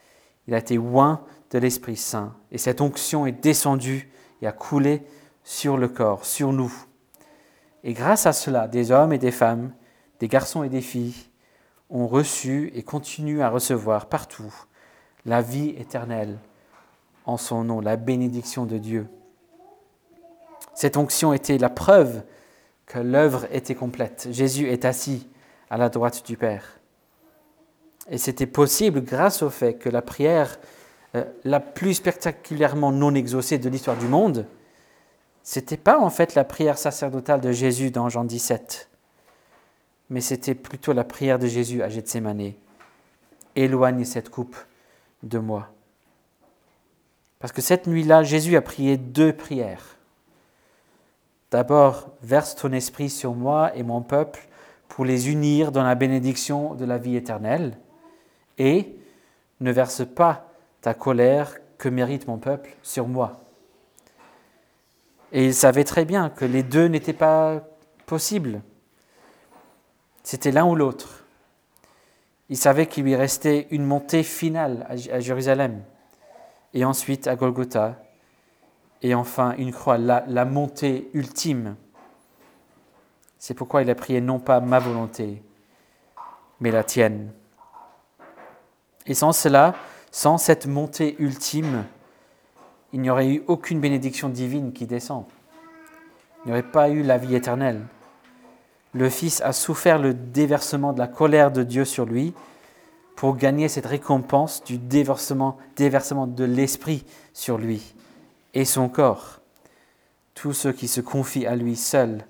Il 0.47 0.55
a 0.55 0.59
été 0.59 0.79
oint 0.79 1.21
de 1.51 1.59
l'Esprit 1.59 1.97
Saint. 1.97 2.35
Et 2.51 2.59
cette 2.59 2.81
onction 2.81 3.27
est 3.27 3.33
descendue 3.33 4.11
et 4.43 4.47
a 4.47 4.53
coulé 4.53 5.03
sur 5.45 5.77
le 5.77 5.89
corps, 5.89 6.25
sur 6.25 6.53
nous. 6.53 6.73
Et 7.85 7.93
grâce 7.93 8.27
à 8.27 8.33
cela, 8.33 8.69
des 8.69 8.91
hommes 8.91 9.13
et 9.13 9.19
des 9.19 9.31
femmes, 9.31 9.73
des 10.21 10.29
garçons 10.29 10.63
et 10.63 10.69
des 10.69 10.81
filles, 10.81 11.15
ont 11.91 12.07
reçu 12.07 12.71
et 12.75 12.83
continuent 12.83 13.41
à 13.41 13.49
recevoir 13.49 14.07
partout 14.07 14.55
la 15.25 15.41
vie 15.41 15.71
éternelle 15.79 16.39
en 17.29 17.37
son 17.37 17.63
nom, 17.63 17.81
la 17.81 17.97
bénédiction 17.97 18.65
de 18.65 18.79
Dieu. 18.79 19.07
Cette 20.75 20.97
onction 20.97 21.35
était 21.35 21.59
la 21.59 21.69
preuve 21.69 22.23
que 22.87 22.99
l'œuvre 22.99 23.47
était 23.53 23.75
complète. 23.75 24.29
Jésus 24.31 24.67
est 24.71 24.87
assis 24.87 25.29
à 25.69 25.77
la 25.77 25.91
droite 25.91 26.27
du 26.27 26.39
Père. 26.39 26.81
Et 28.09 28.17
c'était 28.17 28.47
possible 28.47 29.03
grâce 29.03 29.43
au 29.43 29.51
fait 29.51 29.75
que 29.75 29.91
la 29.91 30.01
prière 30.01 30.59
euh, 31.17 31.25
la 31.45 31.61
plus 31.61 31.95
spectaculairement 31.95 32.93
non 32.93 33.15
exaucée 33.15 33.59
de 33.59 33.69
l'histoire 33.69 33.99
du 33.99 34.07
monde, 34.07 34.47
c'était 35.43 35.77
pas 35.77 35.99
en 35.99 36.09
fait 36.09 36.35
la 36.35 36.45
prière 36.45 36.79
sacerdotale 36.79 37.43
de 37.43 37.53
Jésus 37.53 37.91
dans 37.91 38.09
Jean 38.09 38.25
17, 38.25 38.89
mais 40.09 40.23
c'était 40.23 40.55
plutôt 40.55 40.95
la 40.95 41.05
prière 41.05 41.39
de 41.39 41.47
Jésus 41.47 41.83
à 41.83 41.91
Gethsemane. 41.91 42.55
Éloigne 43.55 44.05
cette 44.05 44.31
coupe 44.31 44.57
de 45.23 45.39
moi. 45.39 45.69
Parce 47.41 47.53
que 47.53 47.63
cette 47.63 47.87
nuit-là, 47.87 48.23
Jésus 48.23 48.57
a 48.57 48.63
prié 48.63 48.97
deux 48.97 49.33
prières. 49.33 49.97
D'abord, 51.51 52.11
verse 52.23 52.55
ton 52.57 52.73
esprit 52.73 53.09
sur 53.09 53.35
moi 53.35 53.75
et 53.75 53.83
mon 53.83 54.03
peuple 54.03 54.49
pour 54.89 55.05
les 55.05 55.31
unir 55.31 55.73
dans 55.73 55.83
la 55.85 55.95
bénédiction 55.95 56.75
de 56.75 56.85
la 56.85 56.99
vie 56.99 57.17
éternelle. 57.17 57.79
Et 58.59 58.97
ne 59.61 59.73
verse 59.73 60.03
pas 60.05 60.51
ta 60.81 60.95
colère 60.95 61.57
que 61.79 61.89
mérite 61.89 62.27
mon 62.27 62.39
peuple 62.39 62.71
sur 62.83 63.09
moi. 63.09 63.41
Et 65.33 65.47
il 65.47 65.55
savait 65.55 65.85
très 65.85 66.05
bien 66.05 66.31
que 66.31 66.45
les 66.45 66.63
deux 66.63 66.87
n'étaient 66.87 67.13
pas 67.13 67.63
possibles. 68.07 68.63
C'était 70.23 70.51
l'un 70.51 70.67
ou 70.67 70.75
l'autre. 70.75 71.25
Il 72.51 72.57
savait 72.57 72.87
qu'il 72.87 73.05
lui 73.05 73.15
restait 73.15 73.69
une 73.71 73.85
montée 73.85 74.23
finale 74.23 74.87
à 74.89 75.21
Jérusalem, 75.21 75.83
et 76.75 76.85
ensuite 76.85 77.27
à 77.27 77.37
Golgotha, 77.37 77.97
et 79.03 79.15
enfin 79.15 79.55
une 79.59 79.73
croix, 79.73 79.99
la, 79.99 80.25
la 80.27 80.45
montée 80.45 81.09
ultime. 81.15 81.77
C'est 83.39 83.55
pourquoi 83.55 83.83
il 83.83 83.91
a 83.91 83.95
prié 83.95 84.21
non 84.21 84.41
pas 84.41 84.61
ma 84.61 84.79
volonté, 84.79 85.43
mais 86.61 86.71
la 86.71 86.83
tienne. 86.83 87.33
Et 89.07 89.15
sans 89.15 89.33
cela, 89.33 89.75
sans 90.11 90.39
cette 90.39 90.67
montée 90.67 91.17
ultime, 91.19 91.85
il 92.93 93.01
n'y 93.01 93.11
aurait 93.11 93.29
eu 93.29 93.45
aucune 93.47 93.81
bénédiction 93.81 94.29
divine 94.29 94.73
qui 94.73 94.87
descend. 94.87 95.25
Il 96.45 96.49
n'y 96.49 96.53
aurait 96.53 96.71
pas 96.71 96.89
eu 96.89 97.03
la 97.03 97.19
vie 97.19 97.35
éternelle. 97.35 97.83
Le 98.95 99.11
Fils 99.11 99.43
a 99.43 99.53
souffert 99.53 99.99
le 99.99 100.15
déversement 100.15 100.93
de 100.93 100.99
la 100.99 101.07
colère 101.07 101.51
de 101.51 101.63
Dieu 101.63 101.85
sur 101.85 102.07
lui 102.07 102.35
pour 103.19 103.37
gagner 103.37 103.67
cette 103.67 103.87
récompense 103.87 104.63
du 104.63 104.79
déversement, 104.79 105.57
déversement 105.75 106.29
de 106.29 106.45
l'Esprit 106.45 107.05
sur 107.33 107.59
lui 107.59 107.97
et 108.55 108.65
son 108.65 108.89
corps, 108.89 109.41
tous 110.37 110.53
ceux 110.53 110.71
qui 110.71 110.87
se 110.87 111.01
confient 111.01 111.45
à 111.45 111.57
lui 111.57 111.75
seul 111.75 112.25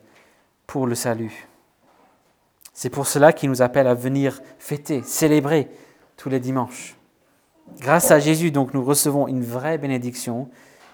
pour 0.66 0.86
le 0.86 0.94
salut. 0.94 1.46
C'est 2.72 2.88
pour 2.88 3.06
cela 3.06 3.34
qu'il 3.34 3.50
nous 3.50 3.60
appelle 3.60 3.86
à 3.86 3.92
venir 3.92 4.40
fêter, 4.58 5.02
célébrer 5.02 5.68
tous 6.16 6.30
les 6.30 6.40
dimanches. 6.40 6.96
Grâce 7.80 8.10
à 8.10 8.18
Jésus, 8.18 8.50
donc, 8.50 8.72
nous 8.72 8.82
recevons 8.82 9.28
une 9.28 9.44
vraie 9.44 9.76
bénédiction 9.76 10.48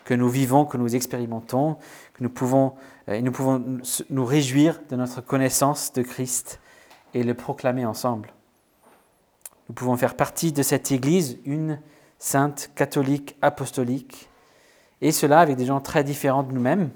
que 0.04 0.14
nous 0.14 0.28
vivons, 0.28 0.64
que 0.64 0.76
nous 0.76 0.96
expérimentons, 0.96 1.76
que 2.14 2.24
nous 2.24 2.30
pouvons, 2.30 2.74
euh, 3.08 3.20
nous 3.20 3.30
pouvons 3.30 3.78
nous 4.10 4.24
réjouir 4.24 4.80
de 4.90 4.96
notre 4.96 5.20
connaissance 5.20 5.92
de 5.92 6.02
Christ 6.02 6.58
et 7.14 7.22
le 7.22 7.34
proclamer 7.34 7.86
ensemble. 7.86 8.34
Nous 9.68 9.74
pouvons 9.74 9.96
faire 9.96 10.14
partie 10.14 10.52
de 10.52 10.62
cette 10.62 10.92
Église, 10.92 11.38
une 11.44 11.80
sainte, 12.18 12.70
catholique, 12.74 13.36
apostolique, 13.42 14.28
et 15.00 15.12
cela 15.12 15.40
avec 15.40 15.56
des 15.56 15.66
gens 15.66 15.80
très 15.80 16.04
différents 16.04 16.42
de 16.42 16.52
nous-mêmes, 16.52 16.90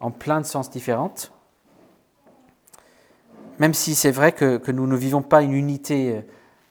en 0.00 0.10
plein 0.10 0.40
de 0.40 0.46
sens 0.46 0.70
différents. 0.70 1.14
Même 3.58 3.74
si 3.74 3.94
c'est 3.94 4.10
vrai 4.10 4.32
que, 4.32 4.70
nous 4.70 4.86
ne 4.86 4.96
vivons 4.96 5.22
pas 5.22 5.42
une 5.42 5.52
unité 5.52 6.24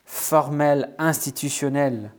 formelle, 0.05 0.93
institutionnelle, 0.97 2.11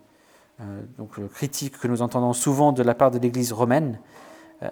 euh, 0.61 0.83
donc 0.99 1.21
critique 1.31 1.79
que 1.79 1.89
nous 1.89 2.03
entendons 2.03 2.33
souvent 2.33 2.73
de 2.73 2.83
la 2.83 2.95
part 2.95 3.11
de 3.11 3.19
l'Église 3.19 3.53
romaine. 3.53 3.99
Euh, 4.63 4.71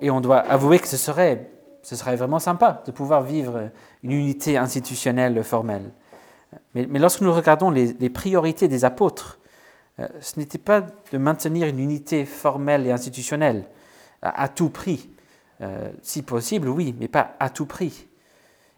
et 0.00 0.10
on 0.10 0.20
doit 0.20 0.38
avouer 0.38 0.78
que 0.78 0.88
ce 0.88 0.96
serait, 0.96 1.50
ce 1.82 1.96
serait 1.96 2.16
vraiment 2.16 2.38
sympa 2.38 2.82
de 2.86 2.90
pouvoir 2.90 3.22
vivre 3.22 3.70
une 4.02 4.12
unité 4.12 4.56
institutionnelle 4.56 5.42
formelle. 5.44 5.92
Mais, 6.74 6.86
lorsque 6.98 7.20
nous 7.20 7.32
regardons 7.32 7.70
les, 7.70 8.10
priorités 8.10 8.68
des 8.68 8.84
apôtres, 8.84 9.38
euh, 9.98 10.08
ce 10.20 10.38
n'était 10.38 10.58
pas 10.58 10.82
de 11.12 11.18
maintenir 11.18 11.68
une 11.68 11.78
unité 11.78 12.24
formelle 12.24 12.86
et 12.86 12.92
institutionnelle 12.92 13.64
à, 14.22 14.48
tout 14.48 14.70
prix. 14.70 15.08
si 16.02 16.22
possible, 16.22 16.68
oui, 16.68 16.94
mais 16.98 17.06
pas 17.06 17.36
à 17.38 17.48
tout 17.48 17.66
prix. 17.66 18.08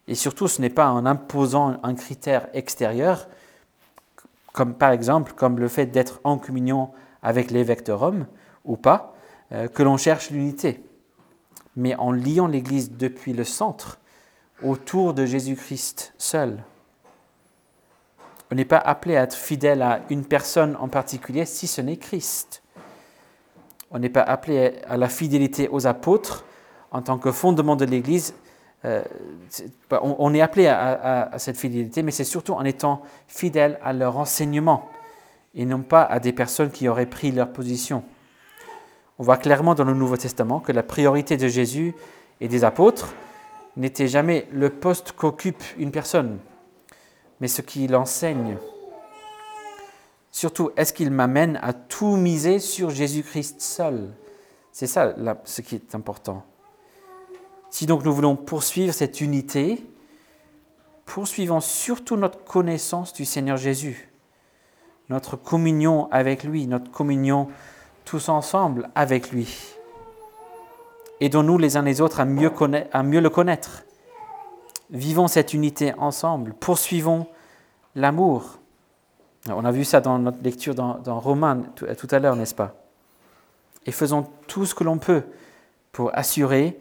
Et 0.07 0.15
surtout, 0.15 0.47
ce 0.47 0.61
n'est 0.61 0.69
pas 0.69 0.89
en 0.89 1.05
imposant 1.05 1.77
un 1.81 1.95
critère 1.95 2.47
extérieur, 2.53 3.27
comme 4.53 4.73
par 4.73 4.91
exemple 4.91 5.33
comme 5.33 5.59
le 5.59 5.67
fait 5.67 5.85
d'être 5.85 6.19
en 6.23 6.37
communion 6.37 6.89
avec 7.21 7.51
l'évêque 7.51 7.85
de 7.85 7.91
Rome 7.91 8.25
ou 8.65 8.75
pas, 8.75 9.13
euh, 9.51 9.67
que 9.67 9.83
l'on 9.83 9.97
cherche 9.97 10.31
l'unité, 10.31 10.83
mais 11.75 11.95
en 11.95 12.11
liant 12.11 12.47
l'Église 12.47 12.91
depuis 12.91 13.33
le 13.33 13.43
centre 13.43 13.99
autour 14.63 15.13
de 15.13 15.25
Jésus-Christ 15.25 16.13
seul. 16.17 16.63
On 18.51 18.55
n'est 18.55 18.65
pas 18.65 18.77
appelé 18.77 19.15
à 19.15 19.23
être 19.23 19.35
fidèle 19.35 19.81
à 19.81 20.01
une 20.09 20.25
personne 20.25 20.75
en 20.79 20.87
particulier 20.87 21.45
si 21.45 21.67
ce 21.67 21.81
n'est 21.81 21.97
Christ. 21.97 22.63
On 23.91 23.99
n'est 23.99 24.09
pas 24.09 24.21
appelé 24.21 24.73
à 24.87 24.97
la 24.97 25.09
fidélité 25.09 25.69
aux 25.71 25.87
apôtres 25.87 26.45
en 26.91 27.01
tant 27.01 27.17
que 27.17 27.31
fondement 27.31 27.75
de 27.75 27.85
l'Église 27.85 28.33
euh, 28.85 29.03
on, 29.91 30.33
est 30.33 30.39
appelé 30.39 30.67
à, 30.67 31.31
cette 31.37 31.57
fidélité, 31.57 32.01
mais 32.01 32.11
c'est 32.11 32.23
surtout 32.23 32.53
en 32.53 32.63
étant 32.63 33.01
fidèle 33.27 33.77
à 33.83 33.91
leur 33.91 34.17
enseignement 34.17 34.89
et 35.53 35.65
non 35.65 35.81
pas 35.81 36.03
à 36.03 36.19
des 36.19 36.31
personnes 36.31 36.71
qui 36.71 36.87
auraient 36.87 37.05
pris 37.05 37.31
leur 37.31 37.51
position. 37.51 38.03
On 39.17 39.23
voit 39.23 39.35
clairement 39.35 39.75
dans 39.75 39.83
le 39.83 39.93
Nouveau 39.93 40.15
Testament 40.15 40.61
que 40.61 40.71
la 40.71 40.83
priorité 40.83 41.35
de 41.35 41.47
Jésus 41.49 41.93
et 42.39 42.47
des 42.47 42.63
apôtres 42.63 43.13
n'était 43.75 44.07
jamais 44.07 44.47
le 44.53 44.69
poste 44.69 45.11
qu'occupe 45.11 45.63
une 45.77 45.91
personne, 45.91 46.37
mais 47.39 47.47
ce 47.47 47.61
qu'il 47.61 47.95
enseigne. 47.95 48.57
Surtout, 50.31 50.71
est-ce 50.77 50.93
qu'il 50.93 51.11
m'amène 51.11 51.59
à 51.61 51.73
tout 51.73 52.15
miser 52.15 52.59
sur 52.59 52.89
Jésus-Christ 52.89 53.61
seul? 53.61 54.13
C'est 54.71 54.87
ça 54.87 55.15
ce 55.43 55.61
qui 55.61 55.75
est 55.75 55.95
important. 55.95 56.45
Si 57.69 57.85
donc 57.85 58.03
nous 58.03 58.13
voulons 58.13 58.35
poursuivre 58.35 58.93
cette 58.93 59.21
unité, 59.21 59.83
poursuivons 61.05 61.59
surtout 61.59 62.15
notre 62.15 62.43
connaissance 62.43 63.13
du 63.13 63.25
Seigneur 63.25 63.57
Jésus, 63.57 64.09
notre 65.09 65.35
communion 65.35 66.09
avec 66.11 66.43
lui, 66.43 66.67
notre 66.67 66.91
communion 66.91 67.47
tous 68.05 68.29
ensemble 68.29 68.89
avec 68.95 69.31
lui. 69.31 69.75
Aidons-nous 71.19 71.57
les 71.57 71.77
uns 71.77 71.81
les 71.81 72.01
autres 72.01 72.21
à 72.21 72.25
mieux, 72.25 72.51
à 72.91 73.03
mieux 73.03 73.19
le 73.19 73.29
connaître. 73.29 73.83
Vivons 74.91 75.27
cette 75.27 75.53
unité 75.53 75.93
ensemble, 75.95 76.53
poursuivons 76.53 77.27
l'amour. 77.95 78.59
On 79.47 79.63
a 79.63 79.71
vu 79.71 79.85
ça 79.85 80.01
dans 80.01 80.17
notre 80.17 80.41
lecture 80.41 80.73
dans, 80.73 80.97
dans 80.97 81.19
Romains 81.19 81.61
tout, 81.75 82.07
à 82.11 82.19
l'heure, 82.19 82.35
n'est-ce 82.35 82.55
pas? 82.55 82.75
Et 83.85 83.91
faisons 83.91 84.27
tout 84.47 84.65
ce 84.65 84.75
que 84.75 84.83
l'on 84.83 84.97
peut 84.97 85.23
pour 85.91 86.15
assurer 86.17 86.79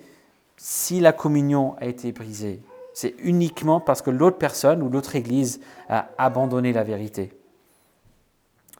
si 0.57 1.01
la 1.01 1.13
communion 1.13 1.77
a 1.81 1.87
été 1.87 2.11
brisée, 2.13 2.63
c'est 2.95 3.15
uniquement 3.21 3.79
parce 3.79 4.03
que 4.03 4.11
l'autre 4.11 4.39
personne 4.39 4.83
ou 4.83 4.89
l'autre 4.89 5.15
Église 5.15 5.61
a 5.89 6.09
abandonné 6.19 6.73
la 6.73 6.83
vérité. 6.83 7.33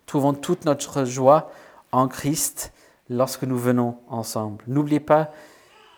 Trouvons 0.07 0.33
toute 0.33 0.65
notre 0.65 1.05
joie 1.05 1.53
en 1.93 2.09
Christ 2.09 2.73
lorsque 3.09 3.45
nous 3.45 3.59
venons 3.59 3.99
ensemble. 4.09 4.65
N'oubliez 4.67 5.01
pas 5.01 5.31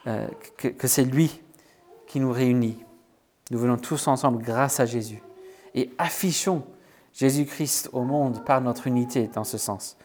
euh, 0.07 0.27
que 0.57 0.87
c'est 0.87 1.05
lui 1.05 1.41
qui 2.07 2.21
nous 2.21 2.33
réunit. 2.33 2.85
Nous 3.51 3.59
venons 3.59 3.77
tous 3.77 4.07
ensemble 4.07 4.43
grâce 4.43 4.81
à 4.81 4.87
Jésus. 4.87 5.23
Et 5.75 5.91
affichons 5.99 6.63
Jésus-Christ 7.13 7.91
au 7.93 8.03
monde 8.03 8.45
par 8.45 8.61
notre 8.61 8.87
unité 8.87 9.29
dans 9.35 9.45
ce 9.45 9.59
sens. 9.59 9.97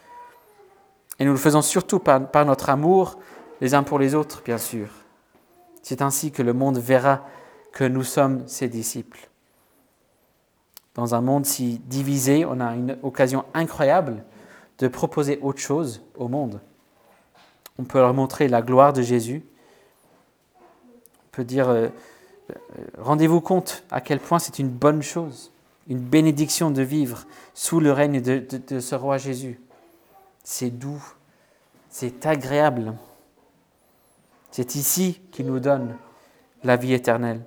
Et 1.19 1.25
nous 1.25 1.31
le 1.31 1.37
faisons 1.37 1.61
surtout 1.61 1.99
par, 1.99 2.45
notre 2.45 2.69
amour 2.69 3.19
les 3.61 3.73
uns 3.73 3.83
pour 3.83 3.99
les 3.99 4.15
autres, 4.15 4.41
bien 4.43 4.57
sûr. 4.57 4.89
C'est 5.81 6.01
ainsi 6.01 6.31
que 6.31 6.41
le 6.41 6.53
monde 6.53 6.77
verra 6.77 7.25
que 7.71 7.83
nous 7.83 8.03
sommes 8.03 8.47
ses 8.47 8.67
disciples. 8.67 9.29
Dans 10.95 11.13
un 11.13 11.21
monde 11.21 11.45
si 11.45 11.79
divisé, 11.85 12.45
on 12.45 12.59
a 12.59 12.73
une 12.75 12.97
occasion 13.03 13.45
incroyable 13.53 14.23
de 14.79 14.87
proposer 14.87 15.39
autre 15.41 15.59
chose 15.59 16.03
au 16.15 16.27
monde. 16.27 16.59
On 17.77 17.83
peut 17.83 17.99
leur 17.99 18.13
montrer 18.13 18.47
la 18.47 18.61
gloire 18.61 18.93
de 18.93 19.01
Jésus. 19.01 19.45
On 20.59 21.29
peut 21.31 21.43
dire, 21.43 21.69
euh, 21.69 21.89
rendez-vous 22.97 23.41
compte 23.41 23.83
à 23.91 24.01
quel 24.01 24.19
point 24.19 24.39
c'est 24.39 24.59
une 24.59 24.69
bonne 24.69 25.01
chose, 25.01 25.51
une 25.87 25.99
bénédiction 25.99 26.71
de 26.71 26.81
vivre 26.81 27.25
sous 27.53 27.79
le 27.79 27.91
règne 27.91 28.21
de, 28.21 28.79
ce 28.79 28.95
roi 28.95 29.17
Jésus. 29.17 29.59
C'est 30.43 30.69
doux, 30.69 31.03
c'est 31.89 32.25
agréable. 32.25 32.93
C'est 34.51 34.75
ici 34.75 35.21
qu'il 35.31 35.47
nous 35.47 35.59
donne 35.59 35.95
la 36.63 36.75
vie 36.75 36.93
éternelle. 36.93 37.41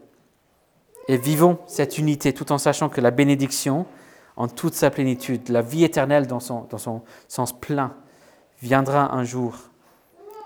Et 1.09 1.17
vivons 1.17 1.59
cette 1.67 1.97
unité 1.99 2.33
tout 2.35 2.53
en 2.53 2.59
sachant 2.59 2.89
que 2.89 3.01
la 3.01 3.11
bénédiction, 3.11 3.87
en 4.37 4.47
toute 4.47 4.75
sa 4.75 4.91
plénitude, 4.91 5.49
la 5.49 5.63
vie 5.63 5.85
éternelle 5.85 6.27
dans 6.27 6.41
son 6.41 7.03
sens 7.29 7.59
plein, 7.59 7.95
viendra 8.61 9.15
un 9.15 9.25
jour. 9.25 9.57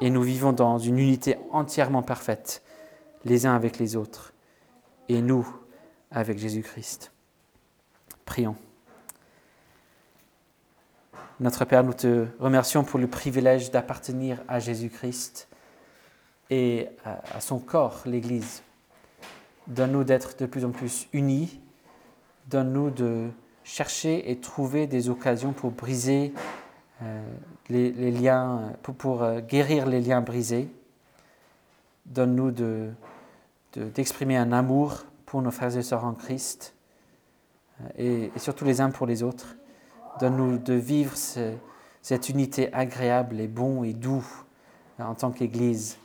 Et 0.01 0.11
nous 0.11 0.23
vivons 0.23 0.53
dans 0.53 0.79
une 0.79 0.99
unité 0.99 1.37
entièrement 1.51 2.03
parfaite, 2.03 2.63
les 3.25 3.47
uns 3.47 3.55
avec 3.55 3.79
les 3.79 3.97
autres, 3.97 4.32
et 5.09 5.21
nous 5.21 5.47
avec 6.11 6.39
Jésus-Christ. 6.39 7.13
Prions. 8.25 8.57
Notre 11.41 11.65
Père, 11.65 11.83
nous 11.83 11.95
te 11.95 12.27
remercions 12.39 12.85
pour 12.85 13.01
le 13.01 13.09
privilège 13.09 13.71
d'appartenir 13.71 14.43
à 14.47 14.61
Jésus-Christ 14.61 15.49
et 16.51 16.89
à 17.05 17.41
son 17.41 17.59
corps, 17.59 18.03
l'Église. 18.05 18.63
Donne-nous 19.67 20.05
d'être 20.05 20.37
de 20.39 20.47
plus 20.47 20.65
en 20.65 20.71
plus 20.71 21.09
unis. 21.13 21.61
Donne-nous 22.49 22.91
de 22.91 23.31
chercher 23.65 24.31
et 24.31 24.37
trouver 24.37 24.87
des 24.87 25.09
occasions 25.09 25.53
pour 25.53 25.71
briser 25.71 26.35
euh, 27.03 27.23
les, 27.69 28.11
liens, 28.11 28.73
pour, 28.83 29.23
euh, 29.23 29.41
guérir 29.41 29.87
les 29.87 30.01
liens 30.01 30.21
brisés. 30.21 30.69
Donne-nous 32.07 32.51
d'exprimer 33.77 34.37
un 34.37 34.53
amour 34.53 35.05
pour 35.27 35.43
nos 35.43 35.51
frères 35.51 35.77
et 35.77 35.83
sœurs 35.83 36.05
en 36.05 36.15
Christ 36.15 36.75
et, 37.97 38.31
surtout 38.37 38.65
les 38.65 38.81
uns 38.81 38.91
pour 38.91 39.07
les 39.07 39.23
autres. 39.23 39.57
Donne-nous 40.21 40.59
de 40.59 40.75
vivre 40.75 41.15
cette 42.03 42.29
unité 42.29 42.73
agréable 42.73 43.41
et 43.41 43.49
bon 43.49 43.83
et 43.83 43.95
doux 43.95 44.25
en 44.99 45.15
tant 45.15 45.31
qu'Église. 45.31 45.99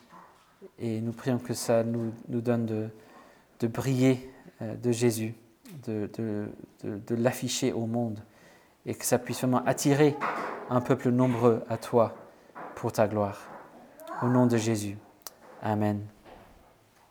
Et 0.79 1.01
nous 1.01 1.11
prions 1.11 1.39
que 1.39 1.53
ça 1.53 1.83
nous, 1.83 2.13
nous 2.29 2.41
donne 2.41 2.65
de, 2.65 2.89
de 3.59 3.67
briller 3.67 4.31
de 4.61 4.91
Jésus, 4.91 5.35
de, 5.85 6.09
de, 6.17 6.47
de 6.83 7.15
l'afficher 7.15 7.73
au 7.73 7.85
monde 7.85 8.19
et 8.85 8.95
que 8.95 9.05
ça 9.05 9.19
puisse 9.19 9.39
vraiment 9.39 9.63
attirer 9.65 10.15
un 10.69 10.81
peuple 10.81 11.09
nombreux 11.09 11.63
à 11.69 11.77
toi 11.77 12.15
pour 12.75 12.91
ta 12.91 13.07
gloire. 13.07 13.37
Au 14.21 14.27
nom 14.27 14.47
de 14.47 14.57
Jésus. 14.57 14.97
Amen. 15.61 16.01